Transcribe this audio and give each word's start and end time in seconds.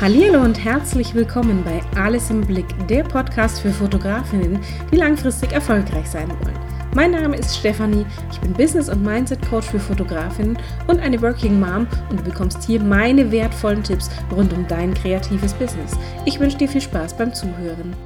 Hallo 0.00 0.44
und 0.44 0.64
herzlich 0.64 1.12
willkommen 1.12 1.64
bei 1.64 1.80
Alles 2.00 2.30
im 2.30 2.42
Blick, 2.42 2.66
der 2.86 3.02
Podcast 3.02 3.60
für 3.60 3.70
Fotografinnen, 3.72 4.60
die 4.92 4.96
langfristig 4.96 5.50
erfolgreich 5.50 6.06
sein 6.06 6.28
wollen. 6.28 6.56
Mein 6.94 7.10
Name 7.10 7.36
ist 7.36 7.56
Stefanie, 7.56 8.06
ich 8.30 8.38
bin 8.38 8.52
Business- 8.52 8.88
und 8.88 9.02
Mindset-Coach 9.02 9.66
für 9.66 9.80
Fotografinnen 9.80 10.56
und 10.86 11.00
eine 11.00 11.20
Working 11.20 11.58
Mom 11.58 11.88
und 12.10 12.20
du 12.20 12.22
bekommst 12.22 12.62
hier 12.62 12.80
meine 12.80 13.32
wertvollen 13.32 13.82
Tipps 13.82 14.08
rund 14.30 14.52
um 14.52 14.68
dein 14.68 14.94
kreatives 14.94 15.52
Business. 15.54 15.98
Ich 16.26 16.38
wünsche 16.38 16.58
dir 16.58 16.68
viel 16.68 16.80
Spaß 16.80 17.16
beim 17.16 17.34
Zuhören. 17.34 17.96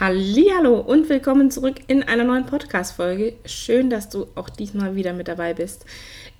Hallo 0.00 0.80
und 0.80 1.08
willkommen 1.10 1.52
zurück 1.52 1.76
in 1.86 2.02
einer 2.02 2.24
neuen 2.24 2.44
Podcast-Folge. 2.44 3.34
Schön, 3.44 3.88
dass 3.88 4.08
du 4.08 4.26
auch 4.34 4.50
diesmal 4.50 4.96
wieder 4.96 5.12
mit 5.12 5.28
dabei 5.28 5.54
bist. 5.54 5.86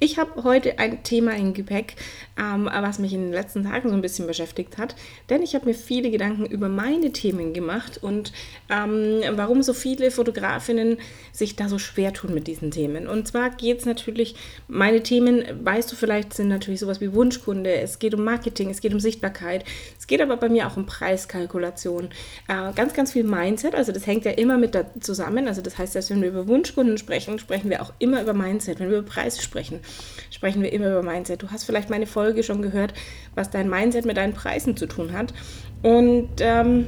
Ich 0.01 0.19
habe 0.19 0.43
heute 0.43 0.81
ein 0.81 1.05
Thema 1.05 1.37
im 1.37 1.55
Gepäck, 1.55 1.95
ähm, 2.39 2.69
was 2.73 2.99
mich 2.99 3.13
in 3.13 3.23
den 3.23 3.33
letzten 3.33 3.65
Tagen 3.65 3.89
so 3.89 3.95
ein 3.95 4.01
bisschen 4.01 4.27
beschäftigt 4.27 4.79
hat, 4.79 4.95
denn 5.29 5.43
ich 5.43 5.55
habe 5.55 5.67
mir 5.67 5.75
viele 5.75 6.11
Gedanken 6.11 6.47
über 6.47 6.69
meine 6.69 7.13
Themen 7.13 7.53
gemacht 7.53 7.99
und 8.03 8.33
ähm, 8.71 9.21
warum 9.33 9.63
so 9.63 9.73
viele 9.73 10.11
Fotografinnen 10.11 10.99
sich 11.33 11.57
da 11.57 11.69
so 11.69 11.79
schwer 11.79 12.13
tun 12.13 12.35
mit 12.35 12.47
diesen 12.47 12.71
Themen. 12.71 13.07
Und 13.07 13.29
zwar 13.29 13.51
geht 13.51 13.81
es 13.81 13.87
natürlich, 13.87 14.35
meine 14.69 15.03
Themen, 15.03 15.45
weißt 15.63 15.91
du 15.93 15.97
vielleicht, 15.97 16.35
sind 16.35 16.49
natürlich 16.49 16.81
sowas 16.81 17.01
wie 17.01 17.13
Wunschkunde, 17.13 17.75
es 17.75 17.99
geht 17.99 18.15
um 18.15 18.25
Marketing, 18.25 18.71
es 18.71 18.81
geht 18.81 18.95
um 18.95 19.01
Sichtbarkeit, 19.01 19.65
es 19.99 20.07
geht 20.07 20.21
aber 20.21 20.37
bei 20.37 20.49
mir 20.49 20.67
auch 20.67 20.77
um 20.77 20.87
Preiskalkulation, 20.87 22.11
äh, 22.49 22.73
ganz, 22.75 22.95
ganz 22.95 23.13
viel 23.13 23.25
Mindset, 23.25 23.75
also 23.75 23.93
das 23.93 24.07
hängt 24.07 24.25
ja 24.25 24.33
immer 24.33 24.59
mit 24.59 24.75
da 24.75 24.85
zusammen, 25.01 25.49
also 25.49 25.63
das 25.63 25.79
heißt, 25.79 25.95
dass 25.95 26.11
wenn 26.11 26.23
wir 26.23 26.29
über 26.29 26.49
Wunschkunden 26.49 26.99
sprechen, 26.99 27.39
sprechen 27.39 27.71
wir 27.71 27.83
auch 27.83 27.93
immer 27.99 28.23
über 28.23 28.33
Mindset, 28.33 28.81
wenn 28.81 28.91
wir 28.91 28.99
über 28.99 29.09
Preise 29.09 29.43
sprechen 29.43 29.81
sprechen 30.43 30.63
wir 30.63 30.73
immer 30.73 30.89
über 30.89 31.03
Mindset. 31.05 31.43
Du 31.43 31.51
hast 31.53 31.63
vielleicht 31.63 31.89
meine 31.89 32.07
Folge 32.07 32.22
schon 32.43 32.63
gehört, 32.63 32.95
was 33.35 33.51
dein 33.51 33.69
Mindset 33.69 34.05
mit 34.05 34.17
deinen 34.17 34.35
Preisen 34.35 34.77
zu 34.77 34.87
tun 34.87 35.13
hat. 35.13 35.33
Und 35.83 36.31
ähm, 36.39 36.87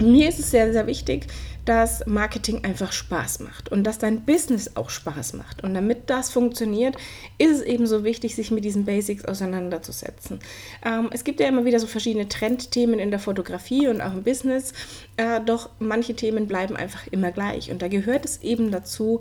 mir 0.00 0.28
ist 0.28 0.38
es 0.38 0.50
sehr, 0.50 0.72
sehr 0.72 0.86
wichtig, 0.86 1.26
dass 1.64 2.06
Marketing 2.06 2.62
einfach 2.64 2.92
Spaß 2.92 3.40
macht 3.40 3.70
und 3.72 3.84
dass 3.84 3.98
dein 3.98 4.24
Business 4.24 4.76
auch 4.76 4.90
Spaß 4.90 5.34
macht. 5.34 5.64
Und 5.64 5.74
damit 5.74 6.10
das 6.10 6.30
funktioniert, 6.30 6.96
ist 7.38 7.52
es 7.52 7.62
eben 7.62 7.86
so 7.86 8.04
wichtig, 8.04 8.34
sich 8.34 8.50
mit 8.50 8.64
diesen 8.64 8.84
Basics 8.84 9.24
auseinanderzusetzen. 9.24 10.40
Ähm, 10.84 11.08
es 11.12 11.24
gibt 11.24 11.40
ja 11.40 11.48
immer 11.48 11.64
wieder 11.64 11.80
so 11.80 11.86
verschiedene 11.86 12.28
Trendthemen 12.28 12.98
in 12.98 13.10
der 13.10 13.20
Fotografie 13.20 13.88
und 13.88 14.02
auch 14.02 14.12
im 14.12 14.22
Business, 14.22 14.74
äh, 15.16 15.40
doch 15.40 15.70
manche 15.78 16.14
Themen 16.14 16.46
bleiben 16.46 16.76
einfach 16.76 17.06
immer 17.10 17.32
gleich. 17.32 17.70
Und 17.70 17.80
da 17.80 17.88
gehört 17.88 18.26
es 18.26 18.42
eben 18.42 18.70
dazu, 18.70 19.20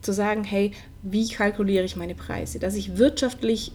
zu 0.00 0.12
sagen, 0.12 0.44
hey, 0.44 0.72
wie 1.02 1.28
kalkuliere 1.28 1.84
ich 1.84 1.96
meine 1.96 2.14
Preise, 2.14 2.58
dass 2.58 2.74
ich 2.74 2.96
wirtschaftlich 2.96 3.72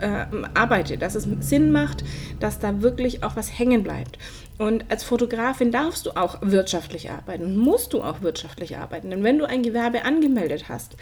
äh, 0.00 0.26
arbeite, 0.54 0.98
dass 0.98 1.14
es 1.14 1.26
Sinn 1.40 1.72
macht, 1.72 2.04
dass 2.38 2.58
da 2.58 2.82
wirklich 2.82 3.22
auch 3.22 3.36
was 3.36 3.58
hängen 3.58 3.82
bleibt. 3.82 4.18
Und 4.58 4.90
als 4.90 5.04
Fotografin 5.04 5.72
darfst 5.72 6.04
du 6.04 6.10
auch 6.10 6.38
wirtschaftlich 6.42 7.10
arbeiten 7.10 7.56
musst 7.56 7.94
du 7.94 8.02
auch 8.02 8.20
wirtschaftlich 8.20 8.76
arbeiten. 8.76 9.10
Denn 9.10 9.24
wenn 9.24 9.38
du 9.38 9.48
ein 9.48 9.62
Gewerbe 9.62 10.04
angemeldet 10.04 10.68
hast, 10.68 10.96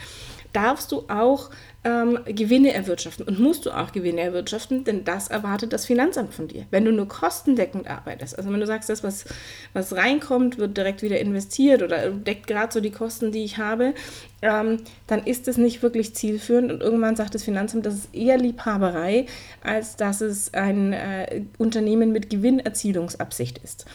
darfst 0.53 0.91
du 0.91 1.05
auch 1.09 1.49
ähm, 1.83 2.19
Gewinne 2.25 2.73
erwirtschaften 2.73 3.25
und 3.25 3.39
musst 3.39 3.65
du 3.65 3.71
auch 3.71 3.91
Gewinne 3.91 4.21
erwirtschaften, 4.21 4.83
denn 4.83 5.05
das 5.05 5.29
erwartet 5.29 5.71
das 5.71 5.85
Finanzamt 5.85 6.33
von 6.33 6.47
dir. 6.47 6.65
Wenn 6.71 6.83
du 6.83 6.91
nur 6.91 7.07
kostendeckend 7.07 7.87
arbeitest, 7.87 8.37
also 8.37 8.51
wenn 8.51 8.59
du 8.59 8.67
sagst, 8.67 8.89
das, 8.89 9.03
was, 9.03 9.25
was 9.73 9.95
reinkommt, 9.95 10.57
wird 10.57 10.75
direkt 10.75 11.01
wieder 11.01 11.19
investiert 11.19 11.81
oder 11.81 12.09
deckt 12.09 12.47
gerade 12.47 12.73
so 12.73 12.81
die 12.81 12.91
Kosten, 12.91 13.31
die 13.31 13.43
ich 13.43 13.57
habe, 13.57 13.93
ähm, 14.41 14.77
dann 15.07 15.23
ist 15.23 15.47
es 15.47 15.57
nicht 15.57 15.81
wirklich 15.81 16.15
zielführend 16.15 16.71
und 16.71 16.81
irgendwann 16.81 17.15
sagt 17.15 17.35
das 17.35 17.43
Finanzamt, 17.43 17.85
das 17.85 17.95
ist 17.95 18.15
eher 18.15 18.37
Liebhaberei, 18.37 19.25
als 19.63 19.95
dass 19.95 20.21
es 20.21 20.53
ein 20.53 20.91
äh, 20.93 21.43
Unternehmen 21.57 22.11
mit 22.11 22.29
Gewinnerzielungsabsicht 22.29 23.59
ist. 23.59 23.85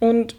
Und 0.00 0.36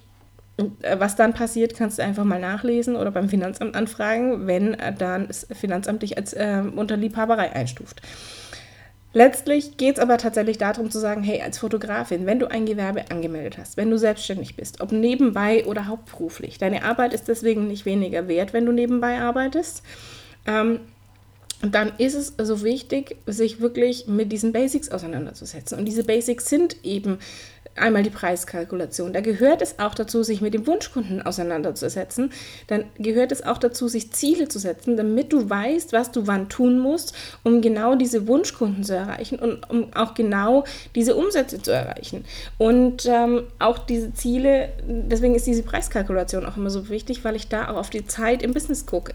äh, 0.57 0.99
was 0.99 1.15
dann 1.15 1.33
passiert, 1.33 1.75
kannst 1.75 1.99
du 1.99 2.03
einfach 2.03 2.23
mal 2.23 2.39
nachlesen 2.39 2.95
oder 2.95 3.11
beim 3.11 3.29
Finanzamt 3.29 3.75
anfragen, 3.75 4.47
wenn 4.47 4.73
äh, 4.75 4.93
dann 4.93 5.27
das 5.27 5.47
Finanzamt 5.51 6.03
dich 6.03 6.17
als 6.17 6.33
äh, 6.33 6.63
unter 6.75 6.97
Liebhaberei 6.97 7.51
einstuft. 7.51 8.01
Letztlich 9.13 9.77
geht 9.77 9.95
es 9.95 10.01
aber 10.01 10.17
tatsächlich 10.17 10.57
darum 10.57 10.91
zu 10.91 10.99
sagen, 10.99 11.23
hey, 11.23 11.41
als 11.41 11.57
Fotografin, 11.57 12.25
wenn 12.25 12.39
du 12.39 12.51
ein 12.51 12.65
Gewerbe 12.65 13.09
angemeldet 13.11 13.57
hast, 13.57 13.77
wenn 13.77 13.89
du 13.89 13.97
selbstständig 13.97 14.57
bist, 14.57 14.81
ob 14.81 14.91
nebenbei 14.91 15.65
oder 15.65 15.87
hauptberuflich, 15.87 16.57
deine 16.57 16.83
Arbeit 16.83 17.13
ist 17.13 17.29
deswegen 17.29 17.67
nicht 17.67 17.85
weniger 17.85 18.27
wert, 18.27 18.51
wenn 18.51 18.65
du 18.65 18.73
nebenbei 18.73 19.21
arbeitest. 19.21 19.83
Ähm, 20.45 20.81
dann 21.61 21.93
ist 21.97 22.15
es 22.15 22.33
so 22.37 22.61
wichtig, 22.61 23.15
sich 23.25 23.61
wirklich 23.61 24.07
mit 24.07 24.33
diesen 24.33 24.51
Basics 24.51 24.89
auseinanderzusetzen. 24.89 25.79
Und 25.79 25.85
diese 25.85 26.03
Basics 26.03 26.49
sind 26.49 26.83
eben 26.83 27.19
einmal 27.75 28.03
die 28.03 28.09
Preiskalkulation. 28.09 29.11
Da 29.11 29.19
gehört 29.21 29.61
es 29.61 29.79
auch 29.79 29.93
dazu, 29.93 30.23
sich 30.23 30.41
mit 30.41 30.53
dem 30.53 30.65
Wunschkunden 30.65 31.21
auseinanderzusetzen. 31.21 32.31
Dann 32.67 32.85
gehört 32.97 33.31
es 33.31 33.45
auch 33.45 33.57
dazu, 33.57 33.87
sich 33.87 34.11
Ziele 34.11 34.47
zu 34.47 34.59
setzen, 34.59 34.95
damit 34.95 35.33
du 35.33 35.49
weißt, 35.49 35.91
was 35.91 36.11
du 36.11 36.25
wann 36.25 36.47
tun 36.47 36.79
musst, 36.79 37.13
um 37.43 37.61
genau 37.61 37.95
diese 37.95 38.27
Wunschkunden 38.27 38.83
zu 38.83 38.95
erreichen 38.95 39.39
und 39.39 39.69
um 39.69 39.93
auch 39.93 40.13
genau 40.13 40.63
diese 40.95 41.15
Umsätze 41.15 41.61
zu 41.61 41.71
erreichen. 41.71 42.23
Und 42.57 43.05
ähm, 43.07 43.43
auch 43.59 43.79
diese 43.79 44.13
Ziele, 44.13 44.69
deswegen 44.87 45.35
ist 45.35 45.45
diese 45.45 45.63
Preiskalkulation 45.63 46.45
auch 46.45 46.55
immer 46.55 46.69
so 46.69 46.87
wichtig, 46.89 47.25
weil 47.25 47.35
ich 47.35 47.49
da 47.49 47.69
auch 47.69 47.75
auf 47.75 47.89
die 47.89 48.07
Zeit 48.07 48.41
im 48.41 48.53
Business 48.53 48.85
gucke. 48.85 49.13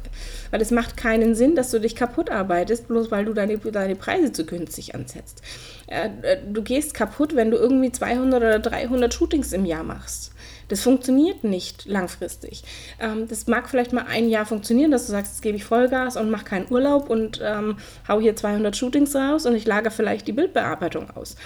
Weil 0.51 0.61
es 0.61 0.71
macht 0.71 0.99
keinen 0.99 1.35
Sinn, 1.35 1.55
dass 1.55 1.71
du 1.71 1.81
dich 1.81 1.97
kaputt 1.97 2.31
arbeitest, 2.31 2.89
bloß 2.89 3.11
weil 3.11 3.25
du 3.25 3.33
deine, 3.33 3.57
deine 3.57 3.97
Preise 3.97 4.33
zu 4.33 4.45
günstig 4.45 4.95
ansetzt. 4.95 5.43
Äh, 5.91 6.39
du 6.51 6.63
gehst 6.63 6.95
kaputt, 6.95 7.35
wenn 7.35 7.51
du 7.51 7.57
irgendwie 7.57 7.93
200 7.93 8.41
oder 8.41 8.59
300 8.61 9.13
Shootings 9.13 9.53
im 9.53 9.65
Jahr 9.67 9.83
machst. 9.83 10.33
Das 10.69 10.83
funktioniert 10.83 11.43
nicht 11.43 11.85
langfristig. 11.87 12.63
Ähm, 13.01 13.27
das 13.29 13.49
mag 13.49 13.69
vielleicht 13.69 13.93
mal 13.93 14.07
ein 14.09 14.29
Jahr 14.29 14.47
funktionieren, 14.47 14.93
dass 14.93 15.07
du 15.07 15.13
sagst, 15.13 15.33
jetzt 15.33 15.43
gebe 15.43 15.57
ich 15.57 15.65
Vollgas 15.65 16.17
und 16.17 16.31
mache 16.31 16.45
keinen 16.45 16.71
Urlaub 16.71 17.11
und 17.11 17.41
ähm, 17.45 17.77
hau 18.07 18.21
hier 18.21 18.37
200 18.37 18.77
Shootings 18.77 19.15
raus 19.17 19.47
und 19.47 19.57
ich 19.57 19.67
lagere 19.67 19.91
vielleicht 19.91 20.29
die 20.29 20.33
Bildbearbeitung 20.33 21.11
aus. 21.11 21.37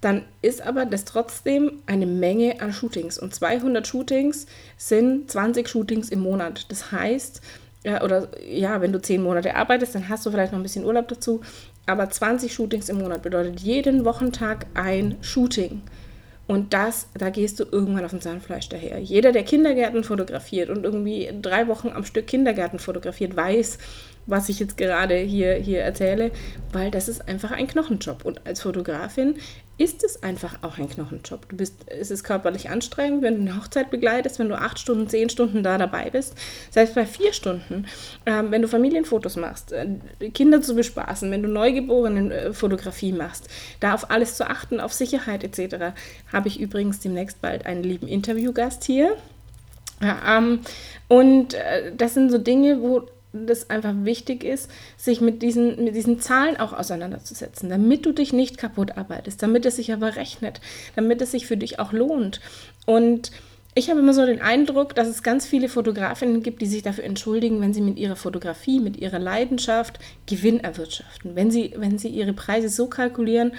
Dann 0.00 0.24
ist 0.42 0.62
aber 0.62 0.86
das 0.86 1.04
trotzdem 1.04 1.82
eine 1.86 2.06
Menge 2.06 2.60
an 2.60 2.72
Shootings. 2.72 3.18
Und 3.18 3.34
200 3.34 3.86
Shootings 3.86 4.46
sind 4.76 5.30
20 5.30 5.68
Shootings 5.68 6.08
im 6.08 6.20
Monat. 6.20 6.66
Das 6.70 6.90
heißt, 6.92 7.40
ja, 7.84 8.02
oder 8.02 8.28
ja, 8.44 8.80
wenn 8.80 8.92
du 8.92 9.00
10 9.00 9.22
Monate 9.22 9.56
arbeitest, 9.56 9.94
dann 9.94 10.08
hast 10.08 10.24
du 10.24 10.30
vielleicht 10.30 10.52
noch 10.52 10.58
ein 10.58 10.64
bisschen 10.64 10.84
Urlaub 10.84 11.08
dazu. 11.08 11.40
Aber 11.86 12.08
20 12.08 12.52
Shootings 12.52 12.88
im 12.88 12.98
Monat 12.98 13.22
bedeutet 13.22 13.60
jeden 13.60 14.04
Wochentag 14.04 14.66
ein 14.74 15.16
Shooting. 15.20 15.82
Und 16.46 16.74
das, 16.74 17.08
da 17.14 17.30
gehst 17.30 17.60
du 17.60 17.64
irgendwann 17.64 18.04
auf 18.04 18.10
dem 18.10 18.20
Zahnfleisch 18.20 18.68
daher. 18.68 18.98
Jeder, 18.98 19.32
der 19.32 19.44
Kindergärten 19.44 20.04
fotografiert 20.04 20.70
und 20.70 20.84
irgendwie 20.84 21.30
drei 21.40 21.68
Wochen 21.68 21.88
am 21.88 22.04
Stück 22.04 22.26
Kindergärten 22.26 22.78
fotografiert, 22.78 23.36
weiß, 23.36 23.78
was 24.26 24.48
ich 24.48 24.60
jetzt 24.60 24.76
gerade 24.76 25.16
hier, 25.16 25.54
hier 25.54 25.82
erzähle, 25.82 26.30
weil 26.72 26.90
das 26.90 27.08
ist 27.08 27.28
einfach 27.28 27.50
ein 27.50 27.66
Knochenjob. 27.66 28.24
Und 28.24 28.46
als 28.46 28.62
Fotografin 28.62 29.36
ist 29.78 30.04
es 30.04 30.22
einfach 30.22 30.62
auch 30.62 30.78
ein 30.78 30.88
Knochenjob. 30.88 31.48
Du 31.48 31.56
bist, 31.56 31.86
es 31.86 32.10
ist 32.10 32.22
körperlich 32.22 32.70
anstrengend, 32.70 33.22
wenn 33.22 33.34
du 33.34 33.40
eine 33.40 33.56
Hochzeit 33.60 33.90
begleitest, 33.90 34.38
wenn 34.38 34.48
du 34.48 34.54
acht 34.56 34.78
Stunden, 34.78 35.08
zehn 35.08 35.28
Stunden 35.28 35.62
da 35.62 35.76
dabei 35.76 36.10
bist. 36.10 36.34
Selbst 36.70 36.94
bei 36.94 37.04
vier 37.04 37.32
Stunden, 37.32 37.86
äh, 38.24 38.42
wenn 38.48 38.62
du 38.62 38.68
Familienfotos 38.68 39.36
machst, 39.36 39.72
äh, 39.72 39.86
Kinder 40.32 40.62
zu 40.62 40.76
bespaßen, 40.76 41.30
wenn 41.30 41.42
du 41.42 41.48
Neugeborenen-Fotografie 41.48 43.10
äh, 43.10 43.14
machst, 43.14 43.48
da 43.80 43.94
auf 43.94 44.10
alles 44.10 44.36
zu 44.36 44.48
achten, 44.48 44.78
auf 44.78 44.92
Sicherheit 44.92 45.42
etc. 45.42 45.94
Habe 46.32 46.48
ich 46.48 46.60
übrigens 46.60 47.00
demnächst 47.00 47.40
bald 47.40 47.66
einen 47.66 47.82
lieben 47.82 48.06
Interviewgast 48.06 48.84
hier. 48.84 49.16
Ja, 50.00 50.38
ähm, 50.38 50.60
und 51.08 51.54
äh, 51.54 51.92
das 51.96 52.14
sind 52.14 52.30
so 52.30 52.38
Dinge, 52.38 52.80
wo 52.80 53.06
das 53.32 53.70
einfach 53.70 53.94
wichtig 54.02 54.44
ist, 54.44 54.70
sich 54.96 55.20
mit 55.20 55.42
diesen, 55.42 55.84
mit 55.84 55.94
diesen 55.94 56.20
Zahlen 56.20 56.56
auch 56.56 56.72
auseinanderzusetzen, 56.72 57.70
damit 57.70 58.04
du 58.06 58.12
dich 58.12 58.32
nicht 58.32 58.58
kaputt 58.58 58.96
arbeitest, 58.96 59.42
damit 59.42 59.64
es 59.66 59.76
sich 59.76 59.92
aber 59.92 60.16
rechnet, 60.16 60.60
damit 60.96 61.22
es 61.22 61.32
sich 61.32 61.46
für 61.46 61.56
dich 61.56 61.78
auch 61.78 61.92
lohnt. 61.92 62.40
Und 62.86 63.32
ich 63.74 63.88
habe 63.88 64.00
immer 64.00 64.12
so 64.12 64.26
den 64.26 64.42
Eindruck, 64.42 64.94
dass 64.94 65.08
es 65.08 65.22
ganz 65.22 65.46
viele 65.46 65.70
Fotografinnen 65.70 66.42
gibt, 66.42 66.60
die 66.60 66.66
sich 66.66 66.82
dafür 66.82 67.04
entschuldigen, 67.04 67.62
wenn 67.62 67.72
sie 67.72 67.80
mit 67.80 67.98
ihrer 67.98 68.16
Fotografie, 68.16 68.80
mit 68.80 68.98
ihrer 68.98 69.18
Leidenschaft 69.18 69.98
Gewinn 70.26 70.60
erwirtschaften. 70.60 71.34
Wenn 71.34 71.50
sie, 71.50 71.72
wenn 71.76 71.96
sie 71.96 72.08
ihre 72.08 72.34
Preise 72.34 72.68
so 72.68 72.86
kalkulieren, 72.86 73.52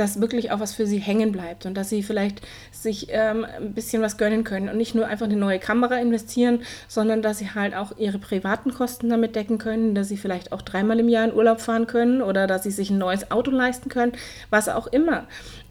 dass 0.00 0.18
wirklich 0.18 0.50
auch 0.50 0.60
was 0.60 0.74
für 0.74 0.86
sie 0.86 0.98
hängen 0.98 1.30
bleibt 1.30 1.66
und 1.66 1.74
dass 1.74 1.90
sie 1.90 2.02
vielleicht 2.02 2.40
sich 2.72 3.08
ähm, 3.10 3.44
ein 3.44 3.74
bisschen 3.74 4.00
was 4.00 4.16
gönnen 4.16 4.44
können 4.44 4.70
und 4.70 4.78
nicht 4.78 4.94
nur 4.94 5.06
einfach 5.06 5.26
eine 5.26 5.36
neue 5.36 5.58
Kamera 5.58 5.96
investieren, 5.96 6.62
sondern 6.88 7.20
dass 7.20 7.38
sie 7.38 7.50
halt 7.50 7.76
auch 7.76 7.92
ihre 7.98 8.18
privaten 8.18 8.72
Kosten 8.72 9.10
damit 9.10 9.36
decken 9.36 9.58
können, 9.58 9.94
dass 9.94 10.08
sie 10.08 10.16
vielleicht 10.16 10.52
auch 10.52 10.62
dreimal 10.62 10.98
im 10.98 11.10
Jahr 11.10 11.26
in 11.26 11.34
Urlaub 11.34 11.60
fahren 11.60 11.86
können 11.86 12.22
oder 12.22 12.46
dass 12.46 12.62
sie 12.62 12.70
sich 12.70 12.88
ein 12.88 12.96
neues 12.96 13.30
Auto 13.30 13.50
leisten 13.50 13.90
können, 13.90 14.12
was 14.48 14.70
auch 14.70 14.86
immer. 14.86 15.26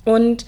Und 0.06 0.46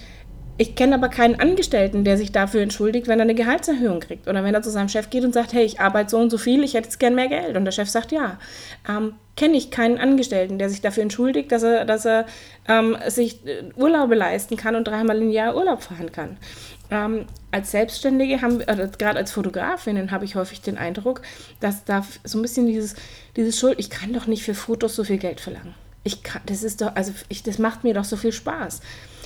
Ich 0.58 0.74
kenne 0.74 0.94
aber 0.94 1.08
keinen 1.08 1.40
Angestellten, 1.40 2.04
der 2.04 2.18
sich 2.18 2.30
dafür 2.30 2.60
entschuldigt, 2.60 3.08
wenn 3.08 3.18
er 3.18 3.24
eine 3.24 3.34
Gehaltserhöhung 3.34 4.00
kriegt. 4.00 4.28
Oder 4.28 4.44
wenn 4.44 4.54
er 4.54 4.62
zu 4.62 4.70
seinem 4.70 4.88
Chef 4.88 5.08
geht 5.08 5.24
und 5.24 5.32
sagt, 5.32 5.52
hey, 5.54 5.64
ich 5.64 5.80
arbeite 5.80 6.10
so 6.10 6.18
und 6.18 6.30
so 6.30 6.38
viel, 6.38 6.62
ich 6.62 6.74
hätte 6.74 6.88
jetzt 6.88 7.00
gern 7.00 7.14
mehr 7.14 7.28
Geld. 7.28 7.56
Und 7.56 7.64
der 7.64 7.72
Chef 7.72 7.88
sagt 7.88 8.12
ja. 8.12 8.38
Ähm, 8.88 9.14
kenne 9.34 9.56
ich 9.56 9.70
keinen 9.70 9.98
Angestellten, 9.98 10.58
der 10.58 10.68
sich 10.68 10.82
dafür 10.82 11.02
entschuldigt, 11.02 11.50
dass 11.52 11.62
er, 11.62 11.86
dass 11.86 12.04
er 12.04 12.26
ähm, 12.68 12.96
sich 13.08 13.46
äh, 13.46 13.64
Urlaube 13.76 14.14
leisten 14.14 14.56
kann 14.56 14.76
und 14.76 14.86
dreimal 14.86 15.20
im 15.22 15.30
Jahr 15.30 15.56
Urlaub 15.56 15.82
fahren 15.82 16.12
kann. 16.12 16.36
Ähm, 16.90 17.24
als 17.50 17.70
Selbstständige 17.70 18.36
gerade 18.36 19.18
als 19.18 19.32
Fotografinnen 19.32 20.10
habe 20.10 20.26
ich 20.26 20.34
häufig 20.34 20.60
den 20.60 20.76
Eindruck, 20.76 21.22
dass 21.60 21.84
da 21.84 22.04
so 22.24 22.38
ein 22.38 22.42
bisschen 22.42 22.66
dieses, 22.66 22.94
dieses 23.36 23.58
Schuld, 23.58 23.78
ich 23.78 23.88
kann 23.88 24.12
doch 24.12 24.26
nicht 24.26 24.42
für 24.44 24.54
Fotos 24.54 24.94
so 24.94 25.02
viel 25.02 25.18
Geld 25.18 25.40
verlangen. 25.40 25.74
Ich 26.04 26.22
kann, 26.22 26.42
das 26.46 26.62
ist 26.62 26.82
doch, 26.82 26.94
also 26.94 27.12
ich, 27.28 27.42
das 27.42 27.58
macht 27.58 27.84
mir 27.84 27.94
doch 27.94 28.04
so 28.04 28.16
viel 28.16 28.32
Spaß. 28.32 28.80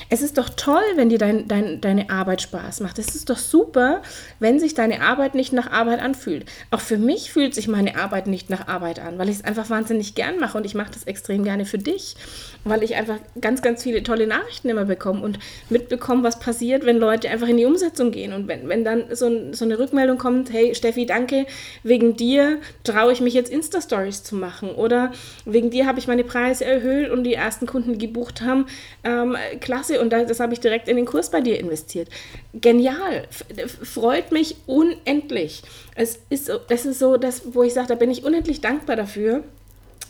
Es 0.08 0.22
ist 0.22 0.38
doch 0.38 0.48
toll, 0.50 0.82
wenn 0.96 1.08
dir 1.08 1.18
dein, 1.18 1.48
dein, 1.48 1.80
deine 1.80 2.10
Arbeit 2.10 2.42
Spaß 2.42 2.80
macht. 2.80 2.98
Es 2.98 3.14
ist 3.14 3.30
doch 3.30 3.38
super, 3.38 4.02
wenn 4.38 4.58
sich 4.60 4.74
deine 4.74 5.02
Arbeit 5.02 5.34
nicht 5.34 5.52
nach 5.52 5.70
Arbeit 5.70 6.00
anfühlt. 6.00 6.46
Auch 6.70 6.80
für 6.80 6.98
mich 6.98 7.32
fühlt 7.32 7.54
sich 7.54 7.68
meine 7.68 7.96
Arbeit 7.96 8.26
nicht 8.26 8.50
nach 8.50 8.68
Arbeit 8.68 9.00
an, 9.00 9.18
weil 9.18 9.28
ich 9.28 9.36
es 9.36 9.44
einfach 9.44 9.70
wahnsinnig 9.70 10.14
gern 10.14 10.38
mache 10.38 10.58
und 10.58 10.64
ich 10.64 10.74
mache 10.74 10.92
das 10.92 11.04
extrem 11.04 11.44
gerne 11.44 11.64
für 11.64 11.78
dich, 11.78 12.16
weil 12.64 12.82
ich 12.82 12.94
einfach 12.94 13.18
ganz, 13.40 13.62
ganz 13.62 13.82
viele 13.82 14.02
tolle 14.02 14.26
Nachrichten 14.26 14.68
immer 14.68 14.84
bekomme 14.84 15.22
und 15.22 15.38
mitbekomme, 15.70 16.22
was 16.22 16.38
passiert, 16.38 16.84
wenn 16.84 16.98
Leute 16.98 17.28
einfach 17.30 17.48
in 17.48 17.56
die 17.56 17.64
Umsetzung 17.64 18.10
gehen 18.10 18.32
und 18.32 18.48
wenn, 18.48 18.68
wenn 18.68 18.84
dann 18.84 19.04
so, 19.14 19.52
so 19.52 19.64
eine 19.64 19.78
Rückmeldung 19.78 20.18
kommt, 20.18 20.52
hey 20.52 20.74
Steffi, 20.74 21.06
danke, 21.06 21.46
wegen 21.82 22.16
dir 22.16 22.58
traue 22.84 23.12
ich 23.12 23.20
mich 23.20 23.34
jetzt 23.34 23.50
Insta-Stories 23.50 24.22
zu 24.22 24.36
machen 24.36 24.70
oder 24.70 25.12
wegen 25.44 25.70
dir 25.70 25.86
habe 25.86 25.98
ich 25.98 26.08
meine 26.08 26.24
Preise 26.24 26.64
erhöht 26.64 27.10
und 27.10 27.24
die 27.24 27.34
ersten 27.34 27.66
Kunden, 27.66 27.98
die 27.98 28.06
gebucht 28.06 28.42
haben, 28.42 28.66
ähm, 29.04 29.36
klasse 29.60 29.85
und 29.90 30.10
das 30.10 30.40
habe 30.40 30.52
ich 30.52 30.60
direkt 30.60 30.88
in 30.88 30.96
den 30.96 31.06
Kurs 31.06 31.30
bei 31.30 31.40
dir 31.40 31.58
investiert. 31.58 32.08
Genial, 32.54 33.26
freut 33.82 34.32
mich 34.32 34.56
unendlich. 34.66 35.62
Es 35.94 36.18
ist 36.28 36.50
das 36.68 36.86
ist 36.86 36.98
so, 36.98 37.16
das, 37.16 37.42
wo 37.54 37.62
ich 37.62 37.74
sage, 37.74 37.88
da 37.88 37.94
bin 37.94 38.10
ich 38.10 38.24
unendlich 38.24 38.60
dankbar 38.60 38.96
dafür 38.96 39.44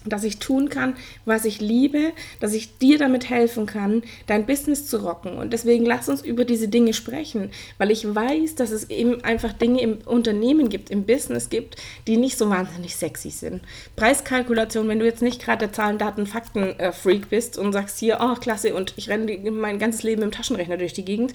dass 0.08 0.24
ich 0.24 0.38
tun 0.38 0.68
kann, 0.68 0.94
was 1.24 1.44
ich 1.44 1.60
liebe, 1.60 2.12
dass 2.40 2.54
ich 2.54 2.78
dir 2.78 2.98
damit 2.98 3.28
helfen 3.28 3.66
kann, 3.66 4.02
dein 4.26 4.46
Business 4.46 4.86
zu 4.86 4.98
rocken. 4.98 5.36
Und 5.36 5.52
deswegen 5.52 5.84
lass 5.84 6.08
uns 6.08 6.22
über 6.22 6.44
diese 6.44 6.68
Dinge 6.68 6.92
sprechen, 6.92 7.50
weil 7.78 7.90
ich 7.90 8.14
weiß, 8.14 8.54
dass 8.54 8.70
es 8.70 8.90
eben 8.90 9.22
einfach 9.24 9.52
Dinge 9.52 9.80
im 9.80 9.98
Unternehmen 10.04 10.68
gibt, 10.68 10.90
im 10.90 11.04
Business 11.04 11.50
gibt, 11.50 11.76
die 12.06 12.16
nicht 12.16 12.38
so 12.38 12.48
wahnsinnig 12.48 12.96
sexy 12.96 13.30
sind. 13.30 13.62
Preiskalkulation, 13.96 14.88
wenn 14.88 14.98
du 14.98 15.06
jetzt 15.06 15.22
nicht 15.22 15.42
gerade 15.42 15.66
der 15.66 15.72
Zahlen, 15.72 15.98
Daten, 15.98 16.26
Fakten-Freak 16.26 17.28
bist 17.28 17.58
und 17.58 17.72
sagst 17.72 17.98
hier, 17.98 18.18
oh 18.20 18.34
klasse, 18.34 18.74
und 18.74 18.94
ich 18.96 19.08
renne 19.08 19.38
mein 19.50 19.78
ganzes 19.78 20.02
Leben 20.02 20.22
im 20.22 20.30
Taschenrechner 20.30 20.76
durch 20.76 20.92
die 20.92 21.04
Gegend, 21.04 21.32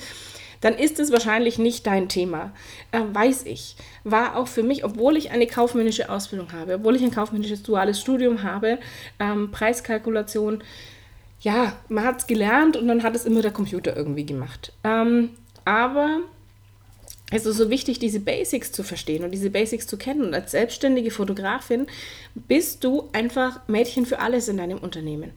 dann 0.62 0.76
ist 0.76 1.00
es 1.00 1.12
wahrscheinlich 1.12 1.58
nicht 1.58 1.86
dein 1.86 2.08
Thema. 2.08 2.54
Äh, 2.92 3.02
weiß 3.12 3.46
ich. 3.46 3.76
War 4.04 4.38
auch 4.38 4.48
für 4.48 4.64
mich, 4.64 4.86
obwohl 4.86 5.18
ich 5.18 5.32
eine 5.32 5.48
kaufmännische 5.48 6.10
Ausbildung 6.10 6.54
habe, 6.54 6.76
obwohl 6.76 6.96
ich 6.96 7.04
ein 7.04 7.12
kaufmännisches 7.12 7.64
duales 7.64 8.00
Studium 8.00 8.44
habe, 8.44 8.80
ähm, 9.20 9.52
Preiskalkulation, 9.52 10.64
ja, 11.42 11.74
man 11.90 12.04
hat 12.04 12.20
es 12.20 12.28
gelernt 12.28 12.78
und 12.78 12.88
dann 12.88 13.04
hat 13.04 13.16
es 13.16 13.26
immer 13.26 13.42
der 13.42 13.52
Computer 13.52 13.98
irgendwie 13.98 14.26
gemacht. 14.26 14.72
Ähm, 14.84 15.32
aber 15.66 16.20
es 17.32 17.46
ist 17.46 17.58
so 17.58 17.70
wichtig, 17.70 17.98
diese 17.98 18.20
Basics 18.20 18.72
zu 18.72 18.84
verstehen 18.84 19.24
und 19.24 19.32
diese 19.32 19.50
Basics 19.50 19.88
zu 19.88 19.98
kennen. 19.98 20.22
Und 20.22 20.34
als 20.34 20.52
selbstständige 20.52 21.12
Fotografin 21.12 21.88
bist 22.36 22.84
du 22.84 23.10
einfach 23.14 23.68
Mädchen 23.68 24.06
für 24.06 24.20
alles 24.20 24.50
in 24.50 24.58
deinem 24.58 24.78
Unternehmen 24.78 25.32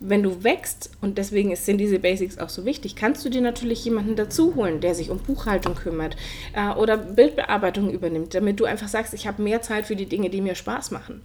wenn 0.00 0.22
du 0.22 0.44
wächst, 0.44 0.90
und 1.00 1.18
deswegen 1.18 1.54
sind 1.56 1.78
diese 1.78 1.98
Basics 1.98 2.38
auch 2.38 2.48
so 2.48 2.64
wichtig, 2.64 2.94
kannst 2.94 3.24
du 3.24 3.28
dir 3.28 3.40
natürlich 3.40 3.84
jemanden 3.84 4.16
dazu 4.16 4.54
holen, 4.54 4.80
der 4.80 4.94
sich 4.94 5.10
um 5.10 5.18
Buchhaltung 5.18 5.74
kümmert 5.74 6.16
äh, 6.54 6.70
oder 6.70 6.96
Bildbearbeitung 6.96 7.90
übernimmt, 7.90 8.34
damit 8.34 8.60
du 8.60 8.64
einfach 8.64 8.88
sagst, 8.88 9.14
ich 9.14 9.26
habe 9.26 9.42
mehr 9.42 9.62
Zeit 9.62 9.86
für 9.86 9.96
die 9.96 10.06
Dinge, 10.06 10.30
die 10.30 10.40
mir 10.40 10.54
Spaß 10.54 10.92
machen. 10.92 11.22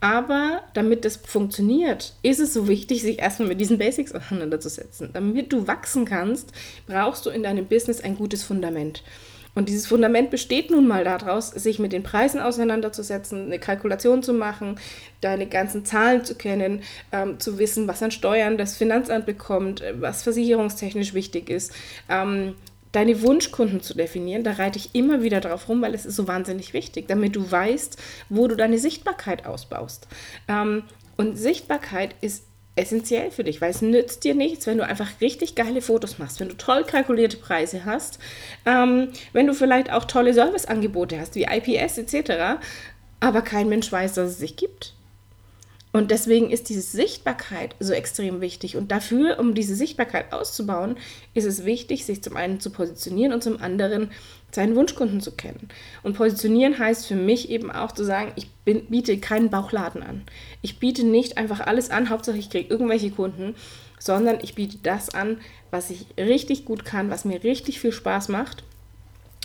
Aber 0.00 0.62
damit 0.72 1.04
das 1.04 1.16
funktioniert, 1.16 2.14
ist 2.22 2.40
es 2.40 2.54
so 2.54 2.68
wichtig, 2.68 3.02
sich 3.02 3.18
erstmal 3.18 3.48
mit 3.48 3.60
diesen 3.60 3.76
Basics 3.76 4.14
auseinanderzusetzen. 4.14 5.10
Damit 5.12 5.52
du 5.52 5.66
wachsen 5.66 6.06
kannst, 6.06 6.52
brauchst 6.86 7.26
du 7.26 7.30
in 7.30 7.42
deinem 7.42 7.66
Business 7.66 8.00
ein 8.00 8.16
gutes 8.16 8.42
Fundament. 8.42 9.02
Und 9.54 9.68
dieses 9.68 9.86
Fundament 9.86 10.30
besteht 10.30 10.70
nun 10.70 10.86
mal 10.86 11.04
daraus, 11.04 11.50
sich 11.50 11.78
mit 11.78 11.92
den 11.92 12.02
Preisen 12.02 12.40
auseinanderzusetzen, 12.40 13.46
eine 13.46 13.58
Kalkulation 13.58 14.22
zu 14.22 14.32
machen, 14.32 14.78
deine 15.20 15.46
ganzen 15.46 15.84
Zahlen 15.84 16.24
zu 16.24 16.34
kennen, 16.34 16.82
ähm, 17.12 17.40
zu 17.40 17.58
wissen, 17.58 17.88
was 17.88 18.02
an 18.02 18.10
Steuern 18.10 18.58
das 18.58 18.76
Finanzamt 18.76 19.26
bekommt, 19.26 19.82
was 19.94 20.22
versicherungstechnisch 20.22 21.14
wichtig 21.14 21.50
ist, 21.50 21.72
ähm, 22.08 22.54
deine 22.92 23.22
Wunschkunden 23.22 23.80
zu 23.80 23.94
definieren. 23.94 24.44
Da 24.44 24.52
reite 24.52 24.78
ich 24.78 24.94
immer 24.94 25.22
wieder 25.22 25.40
drauf 25.40 25.68
rum, 25.68 25.82
weil 25.82 25.94
es 25.94 26.06
ist 26.06 26.16
so 26.16 26.26
wahnsinnig 26.26 26.72
wichtig, 26.72 27.06
damit 27.08 27.36
du 27.36 27.50
weißt, 27.50 27.96
wo 28.28 28.48
du 28.48 28.56
deine 28.56 28.78
Sichtbarkeit 28.78 29.46
ausbaust. 29.46 30.08
Ähm, 30.48 30.84
und 31.16 31.36
Sichtbarkeit 31.36 32.14
ist 32.20 32.44
essentiell 32.76 33.30
für 33.30 33.44
dich, 33.44 33.60
weil 33.60 33.70
es 33.70 33.82
nützt 33.82 34.24
dir 34.24 34.34
nichts, 34.34 34.66
wenn 34.66 34.78
du 34.78 34.86
einfach 34.86 35.20
richtig 35.20 35.54
geile 35.54 35.82
Fotos 35.82 36.18
machst, 36.18 36.40
wenn 36.40 36.48
du 36.48 36.56
toll 36.56 36.84
kalkulierte 36.84 37.36
Preise 37.36 37.84
hast, 37.84 38.18
ähm, 38.64 39.08
wenn 39.32 39.46
du 39.46 39.54
vielleicht 39.54 39.92
auch 39.92 40.04
tolle 40.04 40.32
Serviceangebote 40.34 41.18
hast, 41.18 41.34
wie 41.34 41.44
IPS 41.44 41.98
etc., 41.98 42.60
aber 43.20 43.42
kein 43.42 43.68
Mensch 43.68 43.90
weiß, 43.90 44.14
dass 44.14 44.30
es 44.30 44.38
sich 44.38 44.56
gibt. 44.56 44.94
Und 45.92 46.12
deswegen 46.12 46.50
ist 46.50 46.68
diese 46.68 46.82
Sichtbarkeit 46.82 47.74
so 47.80 47.92
extrem 47.92 48.40
wichtig. 48.40 48.76
Und 48.76 48.92
dafür, 48.92 49.38
um 49.40 49.54
diese 49.54 49.74
Sichtbarkeit 49.74 50.32
auszubauen, 50.32 50.96
ist 51.34 51.46
es 51.46 51.64
wichtig, 51.64 52.04
sich 52.04 52.22
zum 52.22 52.36
einen 52.36 52.60
zu 52.60 52.70
positionieren 52.70 53.32
und 53.32 53.42
zum 53.42 53.60
anderen 53.60 54.10
seinen 54.52 54.76
Wunschkunden 54.76 55.20
zu 55.20 55.32
kennen. 55.32 55.68
Und 56.02 56.16
positionieren 56.16 56.78
heißt 56.78 57.06
für 57.06 57.16
mich 57.16 57.50
eben 57.50 57.70
auch 57.70 57.92
zu 57.92 58.04
sagen, 58.04 58.32
ich 58.36 58.50
bin, 58.64 58.86
biete 58.86 59.18
keinen 59.18 59.50
Bauchladen 59.50 60.02
an. 60.02 60.22
Ich 60.62 60.78
biete 60.78 61.04
nicht 61.04 61.38
einfach 61.38 61.60
alles 61.60 61.90
an, 61.90 62.10
Hauptsache 62.10 62.38
ich 62.38 62.50
kriege 62.50 62.68
irgendwelche 62.68 63.10
Kunden, 63.10 63.54
sondern 63.98 64.38
ich 64.42 64.54
biete 64.54 64.78
das 64.82 65.10
an, 65.10 65.40
was 65.70 65.90
ich 65.90 66.06
richtig 66.16 66.64
gut 66.64 66.84
kann, 66.84 67.10
was 67.10 67.24
mir 67.24 67.42
richtig 67.42 67.80
viel 67.80 67.92
Spaß 67.92 68.28
macht. 68.28 68.64